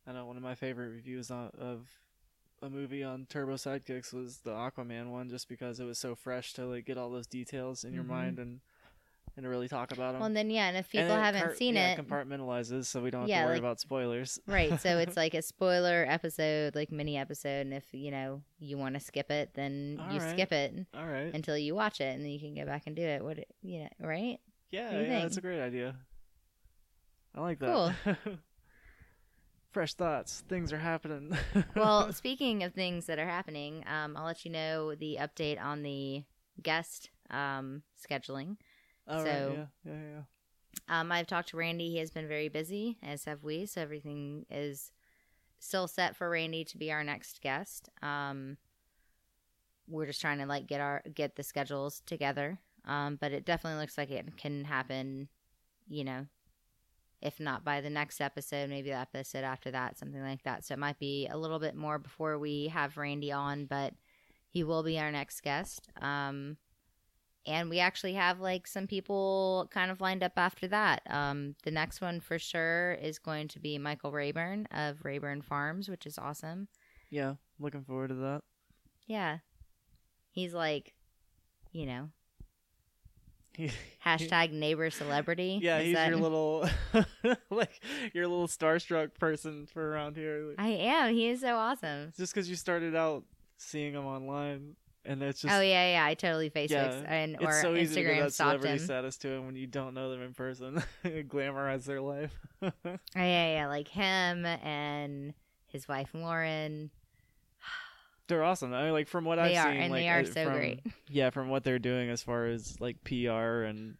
[0.07, 1.87] I know one of my favorite reviews on, of
[2.61, 6.53] a movie on Turbo Sidekicks was the Aquaman one, just because it was so fresh
[6.53, 8.07] to like get all those details in your Mhm.
[8.07, 8.59] mind and
[9.37, 10.19] and to really talk about them.
[10.21, 13.01] Well, and then yeah, and if people And haven't car- seen yeah, it, compartmentalizes, so
[13.01, 14.39] we don't have Yeah, to worry like- about spoilers.
[14.47, 14.79] right?
[14.79, 18.95] So it's like a spoiler episode, like mini episode, and if you know you want
[18.95, 20.31] to skip it, then you Alright.
[20.31, 21.33] skip it All right.
[21.33, 23.23] until you watch it, and then you can go back and do it.
[23.23, 24.39] What you know, right?
[24.71, 25.95] yeah, yeah, that's a great idea.
[27.33, 27.95] I like that.
[28.05, 28.15] Cool.
[29.71, 30.43] Fresh thoughts.
[30.47, 31.37] Things are happening.
[31.75, 35.83] Well, speaking of things that are happening, um, I'll let you know the update on
[35.83, 36.23] the
[36.61, 38.55] guest um, scheduling.
[39.07, 40.21] All right, so- yeah, yeah, yeah.
[40.89, 41.89] Um, I've talked to Randy.
[41.89, 43.65] He has been very busy, as have we.
[43.65, 44.91] So everything is
[45.59, 47.89] still set for Randy to be our next guest.
[48.01, 48.57] Um,
[49.87, 52.59] we're just trying to like get our get the schedules together.
[52.85, 55.29] Um, but it definitely looks like it can happen.
[55.87, 56.25] You know,
[57.21, 60.65] if not by the next episode, maybe the episode after that, something like that.
[60.65, 63.93] So it might be a little bit more before we have Randy on, but
[64.49, 65.87] he will be our next guest.
[66.01, 66.57] Um,
[67.47, 71.01] and we actually have like some people kind of lined up after that.
[71.09, 75.89] Um, the next one for sure is going to be Michael Rayburn of Rayburn Farms,
[75.89, 76.67] which is awesome.
[77.09, 78.41] Yeah, looking forward to that.
[79.07, 79.37] Yeah,
[80.31, 80.93] he's like,
[81.71, 82.09] you know,
[84.05, 85.59] hashtag neighbor celebrity.
[85.63, 86.67] Yeah, Is he's that- your little
[87.49, 87.81] like
[88.13, 90.53] your little starstruck person for around here.
[90.57, 91.13] I am.
[91.13, 92.11] He is so awesome.
[92.17, 93.23] just because you started out
[93.57, 94.75] seeing him online,
[95.05, 96.05] and it's oh, just oh yeah, yeah.
[96.05, 98.79] I totally Facebook Yeah, and or it's so easy to that celebrity him.
[98.79, 100.83] status to him when you don't know them in person.
[101.05, 102.37] Glamorize their life.
[102.63, 102.71] Oh,
[103.15, 105.33] yeah, yeah, like him and
[105.67, 106.89] his wife Lauren.
[108.27, 108.73] they're awesome.
[108.73, 110.53] I mean, like from what They I've are, seen, and like, they are so from-
[110.53, 110.81] great.
[111.09, 113.97] Yeah, from what they're doing as far as like PR and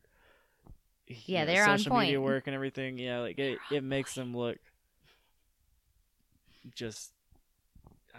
[1.08, 2.97] Yeah, know, they're on social media work and everything.
[2.97, 4.58] Yeah, like it, it makes them look
[6.74, 7.12] just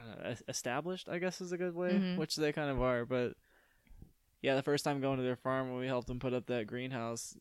[0.07, 1.09] I don't know, es- established.
[1.09, 2.17] I guess is a good way, Mhm.
[2.17, 3.05] which they kind of are.
[3.05, 3.35] But
[4.43, 6.67] yeah, the first time going to their farm when we helped them put up that
[6.67, 7.37] greenhouse,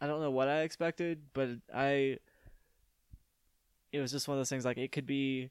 [0.00, 2.18] I don't know what I expected, but I
[3.92, 5.50] it was just one of those things like it could be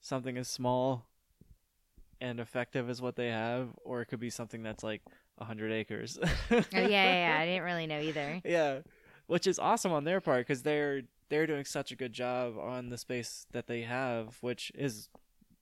[0.00, 1.06] something as small
[2.20, 5.02] and effective as what they have, or it could be something that's like
[5.38, 6.18] a hundred acres.
[6.50, 7.38] Oh yeah, yeah, yeah.
[7.40, 8.40] I didn't really know either.
[8.44, 8.80] yeah,
[9.26, 12.88] which is awesome on their part because they're they're doing such a good job on
[12.88, 15.08] the space that they have, which is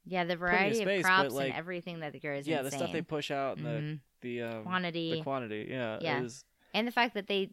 [0.06, 2.46] Yeah, the variety space, of crops like- and everything that grows.
[2.46, 2.70] yeah insane.
[2.70, 4.00] the stuff they push out and Mhm.
[4.20, 5.66] the the um, quantity the quantity.
[5.68, 6.22] Yeah, Yeah.
[6.22, 7.50] is and the fact that they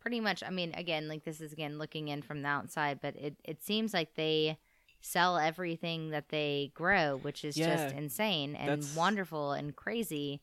[0.00, 0.42] pretty much.
[0.42, 3.62] I mean, again, like this is again looking in from the outside, but it it
[3.62, 4.58] seems like they
[5.00, 10.40] sell everything that they grow, which is just insane and that's- wonderful and crazy,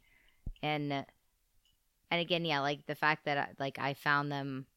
[0.61, 1.05] and.
[2.11, 4.67] and again, yeah, like the fact that I, like I found them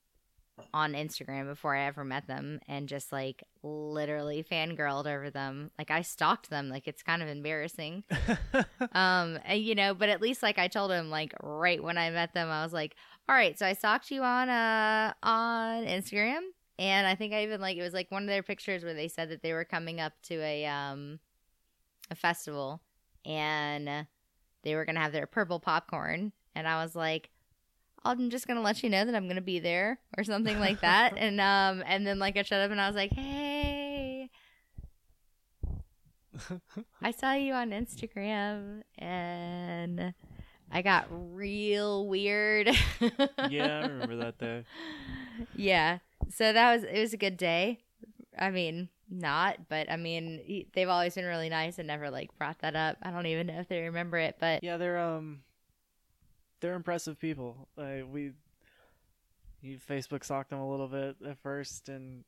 [0.74, 5.70] on Instagram before I ever met them and just like literally fangirled over them.
[5.78, 6.68] Like I stalked them.
[6.68, 8.04] Like it's kind of embarrassing.
[8.92, 12.10] um, and, you know, but at least like I told him like right when I
[12.10, 12.94] met them, I was like,
[13.28, 16.40] all right, so I stalked you on uh on Instagram.
[16.78, 19.08] And I think I even like it was like one of their pictures where they
[19.08, 21.18] said that they were coming up to a um
[22.10, 22.80] a festival
[23.24, 24.06] and
[24.62, 27.30] they were gonna have their purple popcorn and I was like,
[28.04, 31.14] I'm just gonna let you know that I'm gonna be there or something like that.
[31.16, 34.30] and um and then like I shut up and I was like, Hey
[37.02, 40.14] I saw you on Instagram and
[40.70, 42.68] I got real weird.
[43.48, 44.64] yeah, I remember that day.
[45.54, 45.98] Yeah.
[46.34, 47.78] So that was it was a good day.
[48.36, 52.36] I mean, not, but I mean, he- they've always been really nice and never like
[52.38, 52.96] brought that up.
[53.02, 55.42] I don't even know if they remember it, but Yeah, they're um,
[56.60, 57.68] they're impressive people.
[57.76, 58.32] Like we,
[59.60, 62.24] you Facebook stalked them a little bit at first, and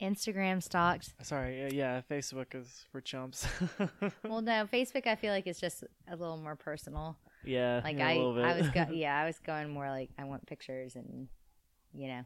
[0.00, 1.12] Instagram stalked.
[1.22, 3.46] sorry, yeah, yeah Facebook is for chumps.
[4.24, 7.16] Well, no, Facebook I feel like it's just a little more personal.
[7.44, 8.44] yeah, Like I, a little bit.
[8.44, 11.28] I was, go- yeah, I was going more like I want pictures and,
[11.92, 12.22] you know,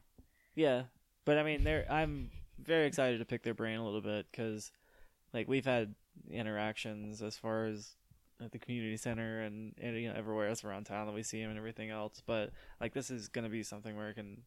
[0.54, 0.82] Yeah,
[1.24, 2.30] but I mean, they're I'm
[2.62, 4.70] very excited to pick their brain a little bit because,
[5.32, 5.94] like, we've had
[6.30, 7.96] interactions as far as
[8.42, 11.40] at the community center and, and you know everywhere else around town that we see
[11.40, 12.22] him and everything else.
[12.26, 14.42] But like, this is gonna be something where we can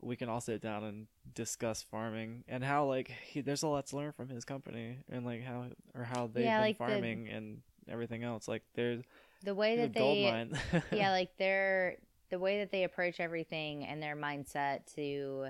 [0.00, 3.86] we can all sit down and discuss farming and how like he, there's a lot
[3.86, 6.84] to learn from his company and like how or how they've Yeah, been like the-
[6.84, 8.48] farming and everything else.
[8.48, 9.02] Like, there's
[9.44, 10.58] the way that gold they, mine.
[10.92, 11.96] yeah, like their
[12.30, 15.48] the way that they approach everything and their mindset to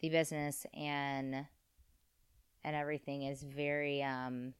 [0.00, 1.46] the business and
[2.64, 4.52] and everything is very um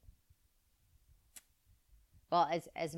[2.30, 2.96] well as as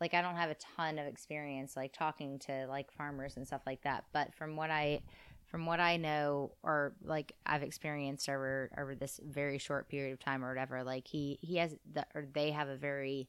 [0.00, 3.62] like I don't have a ton of experience like talking to like farmers and stuff
[3.66, 5.02] like that, but from what I
[5.46, 10.20] from what I know or like I've experienced over over this very short period of
[10.20, 13.28] time or whatever, like he he has the or they have a very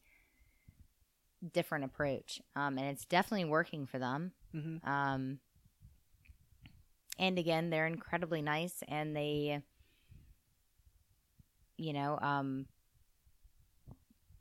[1.53, 4.31] different approach, um, and it's definitely working for them.
[4.51, 5.39] hmm Um,
[7.19, 9.61] and again, they're incredibly nice, and they,
[11.77, 12.65] you know, um,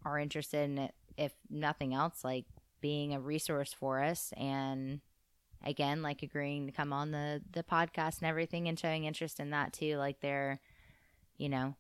[0.05, 2.45] are interested in it, if nothing else, like
[2.81, 5.01] being a resource for us, and
[5.65, 9.51] again, like agreeing to come on the the podcast and everything, and showing interest in
[9.51, 9.97] that too.
[9.97, 10.61] Like they're,
[11.39, 11.75] you know,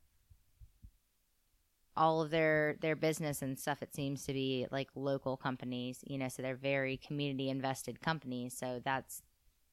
[1.96, 6.18] all of their their business and stuff it seems to be like local companies you
[6.18, 9.22] know so they're very community invested companies so that's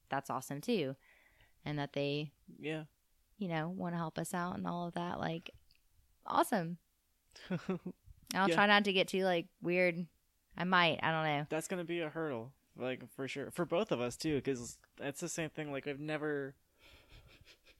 [0.08, 0.94] that's awesome too
[1.64, 2.30] and that they
[2.60, 2.84] Yeah.
[3.38, 5.50] you know want to help us out and all of that like
[6.24, 6.78] awesome
[8.34, 8.54] i'll Yeah.
[8.54, 10.06] try not to get too like weird.
[10.56, 11.46] I might i don't know.
[11.48, 15.20] That's gonna be a hurdle like for sure for both of us too because it's
[15.20, 16.54] the same thing like i've never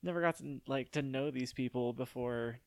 [0.03, 2.59] never got to like to know these people before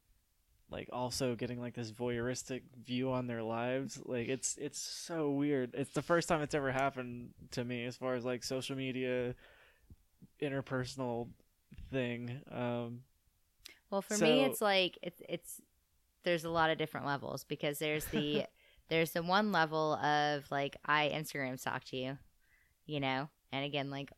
[0.72, 5.72] like also getting like this voyeuristic view on their lives like it's it's so weird.
[5.76, 9.36] It's the first time it's ever happened to me as far as like social media
[10.42, 11.28] interpersonal
[11.92, 13.02] thing um
[13.92, 15.62] Well, for me, it's like it's it's
[16.26, 18.46] there's a lot of different levels because there's the
[18.90, 22.18] there's the one level of like I Instagram stalked you,
[22.86, 24.12] you know, and again like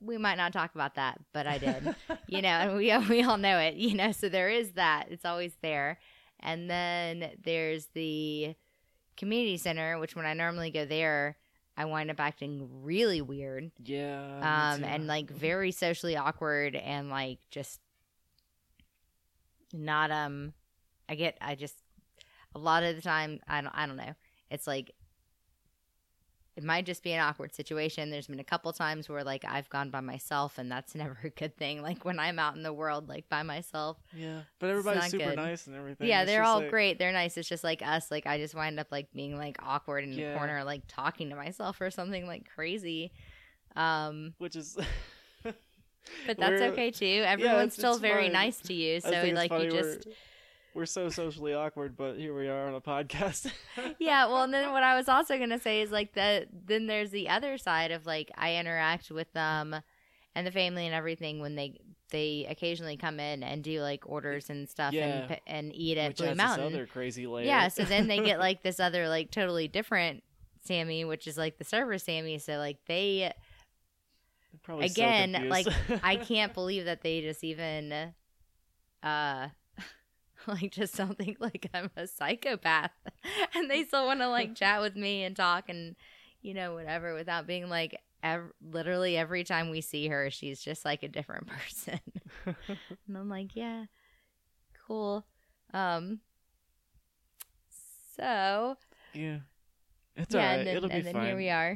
[0.00, 1.96] we might not talk about that, but I did,
[2.28, 5.06] you know, and we we all know it, you know, so there is that.
[5.10, 5.98] It's always there,
[6.40, 8.54] and then there's the
[9.16, 11.36] community center, which when I normally go there.
[11.78, 13.70] I wind up acting really weird.
[13.84, 17.80] Yeah um, and like very socially awkward and like just
[19.74, 20.54] not um
[21.08, 21.76] I get I just
[22.54, 24.14] a lot of the time I don't I don't know.
[24.50, 24.92] It's like
[26.56, 28.08] it might just be an awkward situation.
[28.10, 31.28] There's been a couple times where like I've gone by myself and that's never a
[31.28, 31.82] good thing.
[31.82, 33.98] Like when I'm out in the world like by myself.
[34.16, 35.36] yeah but everybody's super good.
[35.36, 36.98] nice and everything yeah, It's they're all like- great.
[36.98, 37.36] They're nice.
[37.36, 38.10] It's just like us.
[38.10, 40.32] Like I just wind up like being like awkward in Yeah.
[40.32, 43.12] the corner, like talking to myself or something like crazy.
[43.76, 44.78] Um which is
[45.44, 45.54] But
[46.38, 47.22] that's We're- okay too.
[47.26, 48.32] Everyone's it's- still it's very fine.
[48.32, 49.00] nice to you.
[49.00, 50.12] So like funny you just we're,
[50.76, 53.50] we're so socially awkward, but here we are on a podcast.
[53.98, 57.10] Yeah, well and then what I was also gonna say is like that then there's
[57.10, 59.74] the other side of like I interact with them
[60.34, 64.48] and the family and everything when they they occasionally come in and do like orders
[64.50, 65.06] and stuff Yeah.
[65.28, 66.66] and and eat at which Blue Mountain.
[66.74, 67.46] other crazy layer.
[67.46, 70.22] Yeah, so then they get like this other like totally different
[70.64, 72.38] Sammy, which is like the server Sammy.
[72.38, 73.32] So like they
[74.62, 75.68] Probably again, confused.
[75.90, 78.12] like, I can't believe that they just even
[79.02, 79.48] uh
[80.48, 82.92] like just don't think like I'm a psychopath,
[83.54, 85.96] and they still want to like chat with me and talk and
[86.42, 90.84] you know whatever without being like ev- literally every time we see her, she's just
[90.84, 92.00] like a different person,
[92.46, 93.86] and I'm like, yeah,
[94.86, 95.26] cool.
[95.74, 96.20] Um,
[98.16, 98.76] so
[99.12, 99.38] yeah.
[100.16, 100.58] It's yeah, alright.
[100.60, 101.26] and then, It'll be and then fine.
[101.26, 101.72] here we are.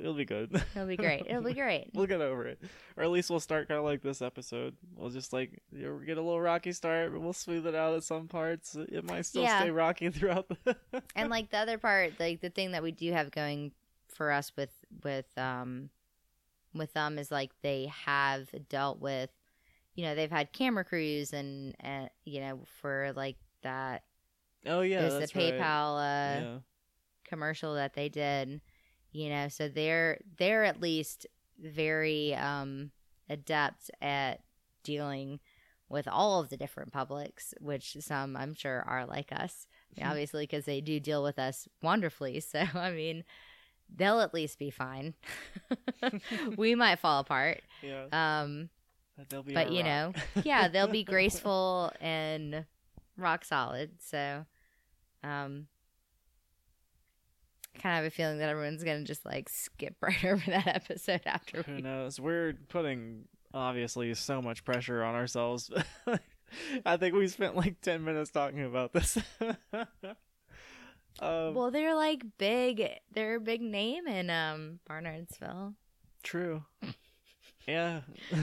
[0.00, 0.62] It'll be good.
[0.74, 1.26] It'll be great.
[1.28, 1.90] It'll be great.
[1.92, 2.58] we'll get over it,
[2.96, 4.74] or at least we'll start kind of like this episode.
[4.96, 7.94] We'll just like you know, get a little rocky start, but we'll smooth it out
[7.94, 8.74] at some parts.
[8.76, 9.60] It might still Yeah.
[9.60, 10.76] stay rocky throughout the.
[11.14, 13.72] and like the other part like the thing that we do have going
[14.08, 14.70] for us with
[15.04, 15.90] with um
[16.74, 19.28] with them is like they have dealt with
[19.94, 24.04] you know they've had camera crews and and you know for like that
[24.66, 25.54] oh yeah, that's the right.
[25.54, 26.58] PayPal uh yeah.
[27.26, 28.60] Commercial that they did
[29.12, 31.26] you know so they're they're at least
[31.58, 32.90] very um
[33.30, 34.40] adept at
[34.82, 35.40] dealing
[35.88, 39.66] with all of the different publics which some i'm sure are like us
[39.96, 43.24] I mean, obviously because they do deal with us wonderfully so i mean
[43.94, 45.14] they'll at least be fine
[46.56, 48.06] we might fall apart yeah.
[48.12, 48.68] um
[49.16, 49.54] But they'll be.
[49.54, 50.12] but you know
[50.44, 52.64] yeah they'll be graceful and
[53.16, 54.44] rock solid so
[55.24, 55.68] um
[57.76, 61.22] kind of have a feeling that everyone's gonna just like skip right over that episode
[61.26, 62.20] after Who we knows?
[62.20, 63.24] We're putting
[63.54, 65.70] obviously so much pressure on ourselves.
[66.86, 69.18] I think we spent like ten minutes talking about this.
[71.20, 75.74] um, well they're like big they're a big name in um barnardsville
[76.22, 76.64] true.
[77.66, 78.02] Yeah.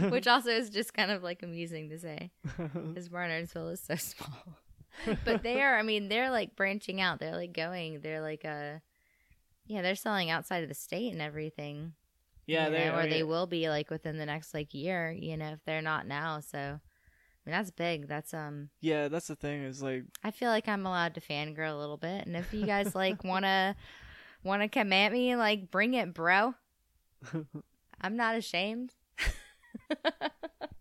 [0.10, 4.58] which also is just kind of like amusing to say because barnardsville is so small
[5.24, 8.80] but they are i mean they're like branching out they're like going they're like uh
[9.66, 11.94] yeah they're selling outside of the state and everything
[12.46, 15.52] yeah, they know, or they will be like within the next like year you know
[15.54, 16.70] if they're not now so i
[17.46, 19.64] mean that's big that's um Yeah, that's the thing.
[19.64, 22.66] Is like i feel like i'm allowed to fangirl a little bit and if you
[22.66, 23.76] guys like want to
[24.44, 26.54] want to come at me like bring it bro
[28.02, 28.94] i'm not ashamed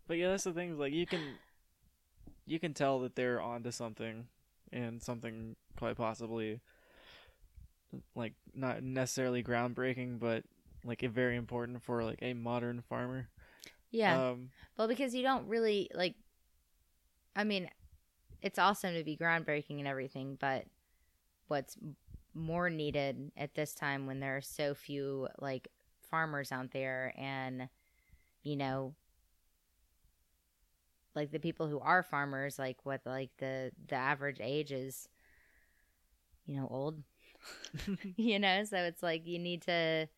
[0.09, 0.73] But yeah, that's the thing.
[0.73, 1.21] Is like you can,
[2.45, 4.27] you can tell that they're onto something,
[4.73, 6.61] and something quite possibly,
[8.15, 10.45] like not necessarily groundbreaking, but
[10.85, 13.29] like very important for like a modern farmer.
[13.91, 14.51] yeah Um.
[14.77, 16.15] Well, because you don't really like.
[17.37, 17.69] I mean,
[18.43, 20.65] it's awesome to be groundbreaking and everything, but
[21.49, 21.77] what's
[22.35, 25.69] more needed at this time when there are so few like
[26.11, 27.69] farmers out there, and
[28.43, 28.95] you know,
[31.15, 35.09] like the people who are farmers, like what like the the average age is,
[36.47, 37.03] you know, old.
[38.17, 40.09] you know, so it's like you need to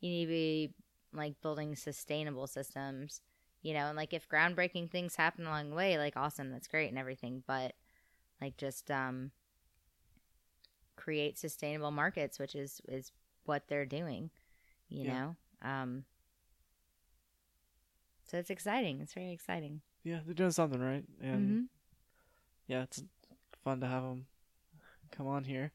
[0.00, 0.70] you need to be
[1.12, 3.20] like building sustainable systems
[3.62, 6.88] you know and like if groundbreaking things happen along the way like awesome that's great
[6.90, 7.74] and everything but
[8.40, 9.30] like just um
[10.96, 13.12] create sustainable markets which is is
[13.44, 14.30] what they're doing
[14.88, 15.12] you Yeah.
[15.12, 16.04] know um
[18.24, 21.68] so it's exciting it's very exciting Yeah, they're doing something right, and hmm
[22.66, 23.02] yeah, it's
[23.64, 24.26] fun to have them
[25.10, 25.72] come on here.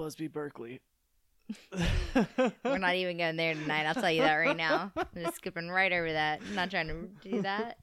[0.00, 0.80] Busby Berkeley.
[2.64, 5.68] we're not even going there tonight i'll tell you that right now i'm just skipping
[5.68, 7.76] right over that i'm not trying to do that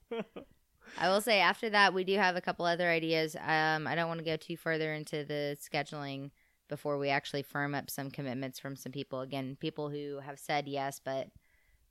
[0.97, 3.35] I will say after that we do have a couple other ideas.
[3.35, 6.31] Um, I don't want to go too further into the scheduling
[6.69, 9.19] before we actually firm up some commitments from some people.
[9.19, 11.27] Again, people who have said yes, but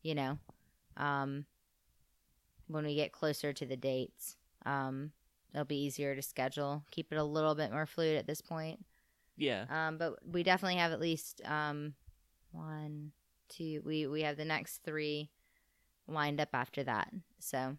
[0.02, 0.38] you know,
[0.96, 1.44] um,
[2.68, 5.12] when we get closer to the dates, um,
[5.52, 6.82] it'll be easier to schedule.
[6.90, 8.80] Keep it a little bit more fluid at this point.
[9.36, 9.64] Yeah.
[9.68, 11.94] Um, but we definitely have at least um,
[12.52, 13.12] one,
[13.48, 13.82] two.
[13.84, 15.30] We we have the next three
[16.08, 17.12] lined up after that.
[17.38, 17.76] So,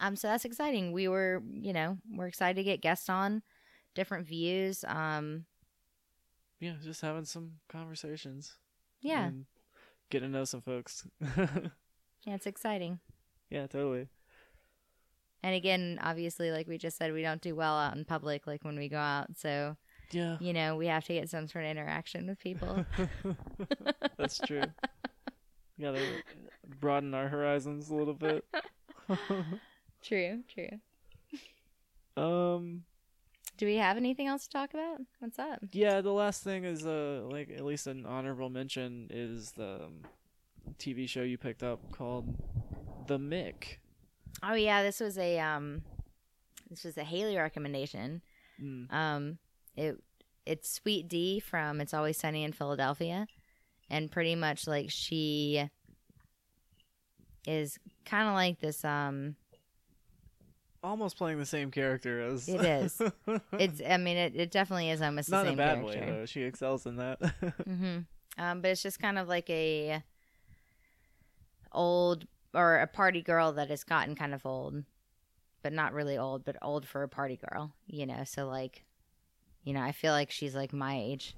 [0.00, 0.92] um, so that's exciting.
[0.92, 3.42] We were, you know, we're excited to get guests on,
[3.94, 4.84] different views.
[4.86, 5.44] Um,
[6.60, 8.56] Yeah, just having some conversations.
[9.00, 9.44] yeah, and
[10.10, 11.06] Getting to know some folks.
[11.36, 12.98] yeah, it's exciting.
[13.50, 14.08] yeah, totally.
[15.42, 18.64] And again, obviously, like we just said, we don't do well out in public, like
[18.64, 19.36] when we go out.
[19.36, 19.76] So,
[20.10, 20.36] Yeah.
[20.40, 22.84] you know, we have to get some sort of interaction with people.
[24.16, 24.62] That's true.
[25.76, 26.02] We gotta
[26.80, 28.44] broaden our horizons a little bit.
[30.02, 30.78] true, true.
[32.22, 32.84] um
[33.56, 34.98] Do we have anything else to talk about?
[35.18, 35.60] What's up?
[35.72, 40.02] yeah, the last thing is uh like at least an honorable mention is the um,
[40.78, 42.34] TV show you picked up called
[43.06, 43.78] The Mick.
[44.42, 45.82] Oh yeah, this was a um,
[46.70, 48.22] this was a Haley recommendation.
[48.62, 48.92] Mm.
[48.92, 49.38] Um,
[49.78, 50.02] it
[50.46, 53.26] it's Sweet Dee from It's Always Sunny in Philadelphia,
[53.90, 55.68] and pretty much like she
[57.46, 58.84] is kind of like this.
[58.84, 59.36] Um,
[60.82, 63.02] Almost playing the same character as It is.
[63.58, 63.82] it's.
[63.86, 66.00] I mean, it, it definitely is almost not the in same a bad character.
[66.00, 66.26] way though.
[66.26, 67.18] She excels in that.
[67.64, 67.98] hmm
[68.38, 70.02] Um, but it's just kind of like a
[71.72, 74.84] old or a party girl that has gotten kind of old,
[75.62, 78.22] but not really old, but old for a party girl, you know.
[78.24, 78.84] So like,
[79.68, 81.34] you know, I feel like she's like my age,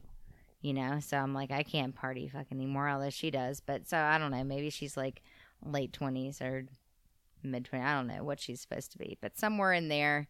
[0.61, 1.01] you know.
[1.01, 3.61] So I'm like, I can't party fucking anymore, although she does.
[3.61, 4.45] But so I don't know.
[4.45, 5.21] Maybe she's like
[5.65, 6.67] late twenties or
[7.43, 7.89] mid twenties.
[7.89, 10.29] I don't know what she's supposed to be, but somewhere in there.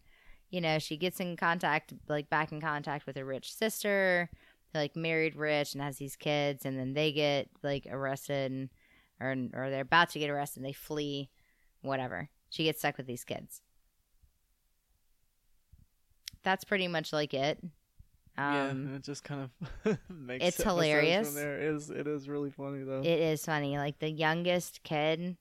[0.48, 4.30] You know, she gets in contact, like back in contact with her rich sister
[4.74, 8.70] like married rich and has these kids and then they get like arrested and,
[9.20, 11.28] or or they're about to get arrested and they flee
[11.82, 13.62] whatever she gets stuck with these kids
[16.42, 17.62] that's pretty much like it
[18.38, 19.48] um yeah, it just kind
[19.84, 21.34] of makes it's hilarious.
[21.34, 21.58] There.
[21.60, 23.00] It is it is really funny though.
[23.00, 25.36] it is funny like the youngest kid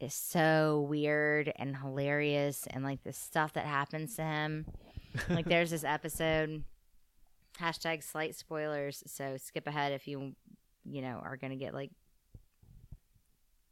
[0.00, 4.66] is so weird and hilarious and like the stuff that happens to him
[5.30, 6.62] like there's this episode
[7.58, 10.34] hashtag slight spoilers so skip ahead if you
[10.84, 11.90] you know are gonna get like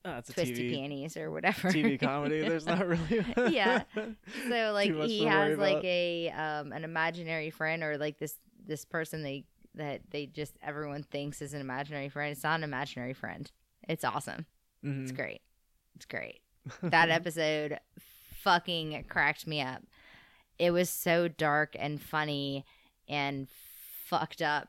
[0.04, 2.40] It's a twisty TV panties or whatever TV comedy.
[2.42, 3.84] There's not really Yeah.
[3.94, 5.84] so like he has like about.
[5.84, 8.36] a um an imaginary friend or like this
[8.66, 9.44] this person they
[9.76, 13.50] that they just everyone thinks is an imaginary friend it's not an imaginary friend
[13.88, 14.46] it's awesome
[14.84, 15.02] Mhm.
[15.02, 15.40] it's great
[15.96, 16.40] it's great
[16.82, 17.78] that episode
[18.42, 19.82] fucking cracked me up
[20.58, 22.64] it was so dark and funny
[23.08, 23.48] and
[24.06, 24.68] fucked up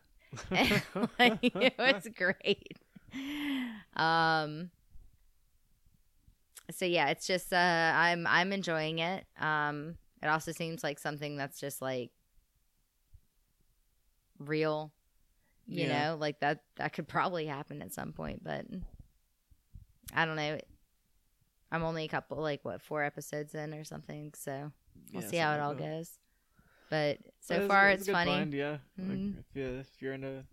[1.19, 2.77] like, it was great.
[3.95, 4.71] Um
[6.71, 7.55] so yeah, it's just uh
[7.95, 9.25] I'm I'm enjoying it.
[9.39, 12.11] Um it also seems like something that's just like
[14.39, 14.91] real.
[15.67, 16.09] You Yeah.
[16.11, 18.65] know, like that that could probably happen at some point, but
[20.13, 20.59] I don't know.
[21.71, 24.71] I'm only a couple like what, four episodes in or something, so
[25.11, 26.19] we'll Yeah, see how it all like goes.
[26.89, 28.31] But so But it's- far it's good funny.
[28.31, 28.77] find, yeah.
[28.97, 29.39] Like, Mhm.
[29.39, 30.45] if, you, if you're into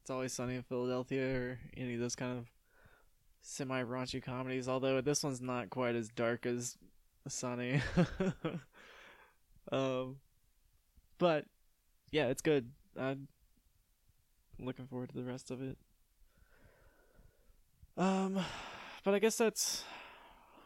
[0.00, 2.46] It's Always Sunny in Philadelphia or any of those kind of
[3.44, 6.76] semi raunchy comedies, although this one's not quite as dark as
[7.28, 7.80] Sunny.
[9.72, 10.16] um,
[11.18, 11.44] but
[12.10, 12.70] yeah, it's good.
[12.98, 13.28] I'm
[14.58, 15.76] looking forward to the rest of it.
[17.96, 18.40] Um,
[19.04, 19.84] but I guess that's.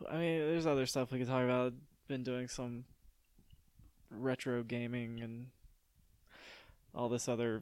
[0.09, 1.75] I mean, there's other stuff we could talk about.
[2.07, 2.85] Been doing some
[4.11, 5.49] retro gaming and
[6.95, 7.61] all this other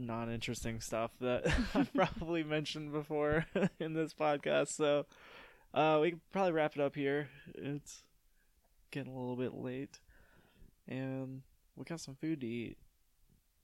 [0.00, 3.46] non-interesting stuff that I've probably mentioned before
[3.78, 4.68] in this podcast.
[4.68, 5.06] So
[5.74, 7.28] uh, we can probably wrap it up here.
[7.54, 8.02] It's
[8.90, 10.00] getting a little bit late,
[10.88, 11.42] and
[11.76, 12.76] we got some food to eat.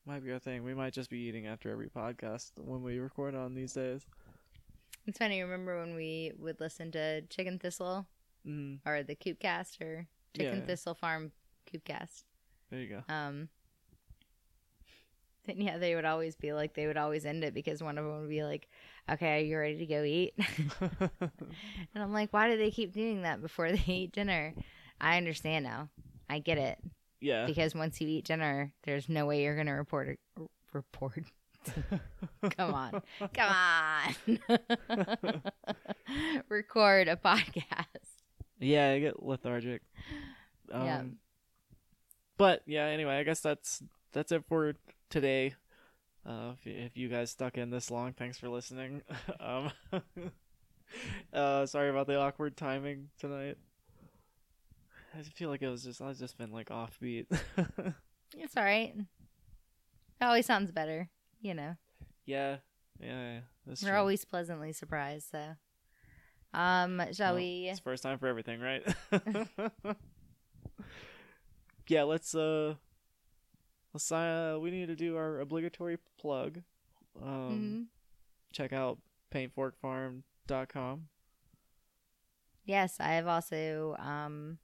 [0.07, 0.63] Might be our thing.
[0.63, 4.07] We might just be eating after every podcast when we record on these days.
[5.07, 5.43] It's funny.
[5.43, 8.07] Remember when we would listen to Chicken Thistle
[8.47, 10.07] Mm, or the Coopcast or
[10.37, 10.67] Chicken Yeah.
[10.67, 11.33] Thistle Farm
[11.69, 12.23] Coopcast?
[12.71, 13.13] there you go.
[13.13, 13.49] Um,
[15.47, 18.05] then yeah, they would always be like they would always end it because one of
[18.05, 18.69] them would be like,
[19.11, 20.35] "Okay, are you ready to go eat?"
[20.81, 24.55] and I'm like, "Why do they keep doing that before they eat dinner?"
[25.01, 25.89] I understand now.
[26.29, 26.79] I get it
[27.21, 27.47] yeah.
[27.47, 30.19] because once you eat dinner, there's no way you're gonna report it.
[30.73, 31.25] Report.
[32.57, 33.03] Come on.
[33.35, 34.33] Come on.
[36.49, 37.87] Record a podcast.
[38.59, 39.83] Yeah, I get lethargic.
[40.71, 41.03] Um, Yeah.
[42.39, 43.83] But yeah, anyway, I guess that's
[44.13, 44.75] that's it for
[45.11, 45.55] today.
[46.25, 49.03] Uh, if, if you guys stuck in this long, thanks for listening.
[49.41, 49.71] um,
[51.33, 53.57] uh, sorry about the awkward timing tonight.
[55.17, 57.27] I feel like it was just I've just been like offbeat.
[58.37, 58.93] It's all right.
[58.99, 59.05] It
[60.25, 61.09] always sounds better,
[61.41, 61.77] you know.
[62.27, 62.57] yeah,
[63.01, 63.41] yeah, yeah,
[63.83, 63.99] We're true.
[63.99, 65.57] always pleasantly surprised, so.
[66.53, 67.69] Um, shall Well, we?
[67.71, 68.83] It's first time for everything, right?
[71.89, 72.75] yeah, let's uh
[73.97, 76.63] let's uh we need to do our obligatory plug.
[77.23, 77.87] Um Mhm.
[78.53, 78.99] check out
[79.33, 81.09] paintforkfarm.com.
[82.65, 84.59] Yes, I have also um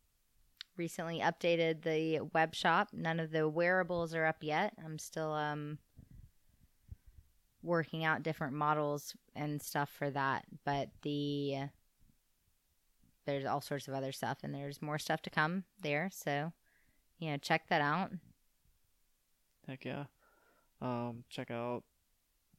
[0.77, 2.89] recently updated the web shop.
[2.93, 4.75] None of the wearables are up yet.
[4.85, 5.79] I'm still um
[7.63, 11.69] working out different models and stuff for that, but the
[13.25, 16.53] there's all sorts of other stuff and there's more stuff to come there, so
[17.19, 18.11] you know, check that out.
[19.73, 20.05] Heck yeah.
[20.83, 21.83] Um check out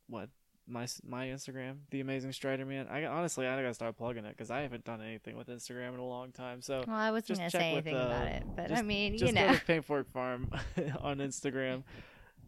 [0.07, 0.30] what
[0.68, 2.88] my my Instagram, the amazing Strider Man.
[2.90, 5.99] I honestly I gotta start plugging it because I haven't done anything with Instagram in
[5.99, 6.61] a long time.
[6.61, 8.84] So Well, I wasn't Just check say with, anything uh, about it, but I just-
[8.85, 9.48] mean, just you know.
[9.49, 10.49] go to Paintfork Farm
[11.02, 11.84] on Instagram.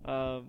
[0.04, 0.48] Um,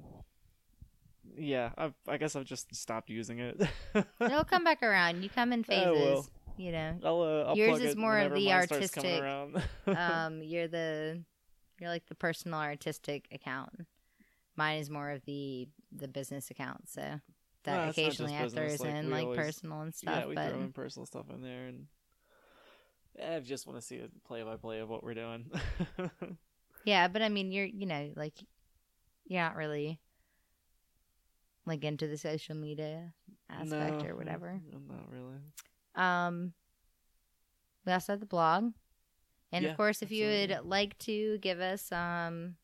[1.37, 3.61] yeah, I've, I guess I've just stopped using it.
[4.21, 5.23] It'll come back around.
[5.23, 6.31] You come in phases.
[6.57, 6.95] you know.
[7.05, 10.43] I'll, uh, I'll Yours plug is it more of the mine starts coming artistic, um,
[10.43, 11.23] you're the
[11.81, 13.71] you're like the personal artistic account.
[14.57, 16.89] Mine is more of the the business account.
[16.89, 17.21] So that
[17.67, 20.17] Well, it's not just occasionally I business, throws like, in like always- personal and stuff.
[20.21, 21.87] yeah, we but throw in personal stuff in there, and
[23.23, 25.51] I just want to see a play by play of what we're doing.
[26.85, 28.35] yeah, but I mean, you're you know like
[29.27, 29.99] you're not really
[31.67, 33.13] like into the social media
[33.51, 34.61] aspect No, or whatever.
[34.73, 35.39] I'm not really.
[35.97, 36.53] Um,
[37.85, 38.73] we also have the blog,
[39.53, 42.57] and Yeah, of course, if you would like to give us um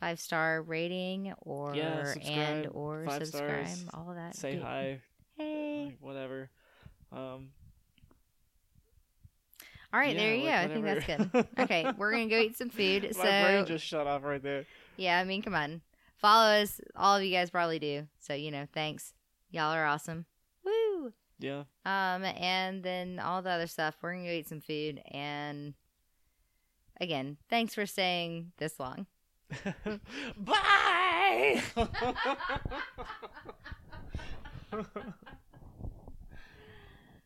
[0.00, 4.34] five star rating or Yeah, and or five subscribe, stars, all of that.
[4.36, 5.00] Say hi,
[5.36, 5.96] Hey.
[6.00, 6.50] whatever.
[7.12, 7.50] Um,
[9.92, 10.46] All right, yeah, there you go.
[10.48, 11.46] like, I think that's good.
[11.60, 13.02] Okay, we're gonna go eat some food.
[13.16, 14.64] My so brain just shut off right there.
[14.96, 15.80] yeah, I mean, come on,
[16.16, 16.80] follow us.
[16.94, 18.06] All of you guys probably do.
[18.18, 19.14] So you know, thanks.
[19.50, 20.26] Y'all are awesome.
[20.64, 21.12] Woo.
[21.38, 21.60] Yeah.
[21.84, 23.94] Um, and then all the other stuff.
[24.02, 25.74] We're gonna go eat some food, and
[27.00, 29.06] again, thanks for staying this long.
[30.36, 31.62] Bye.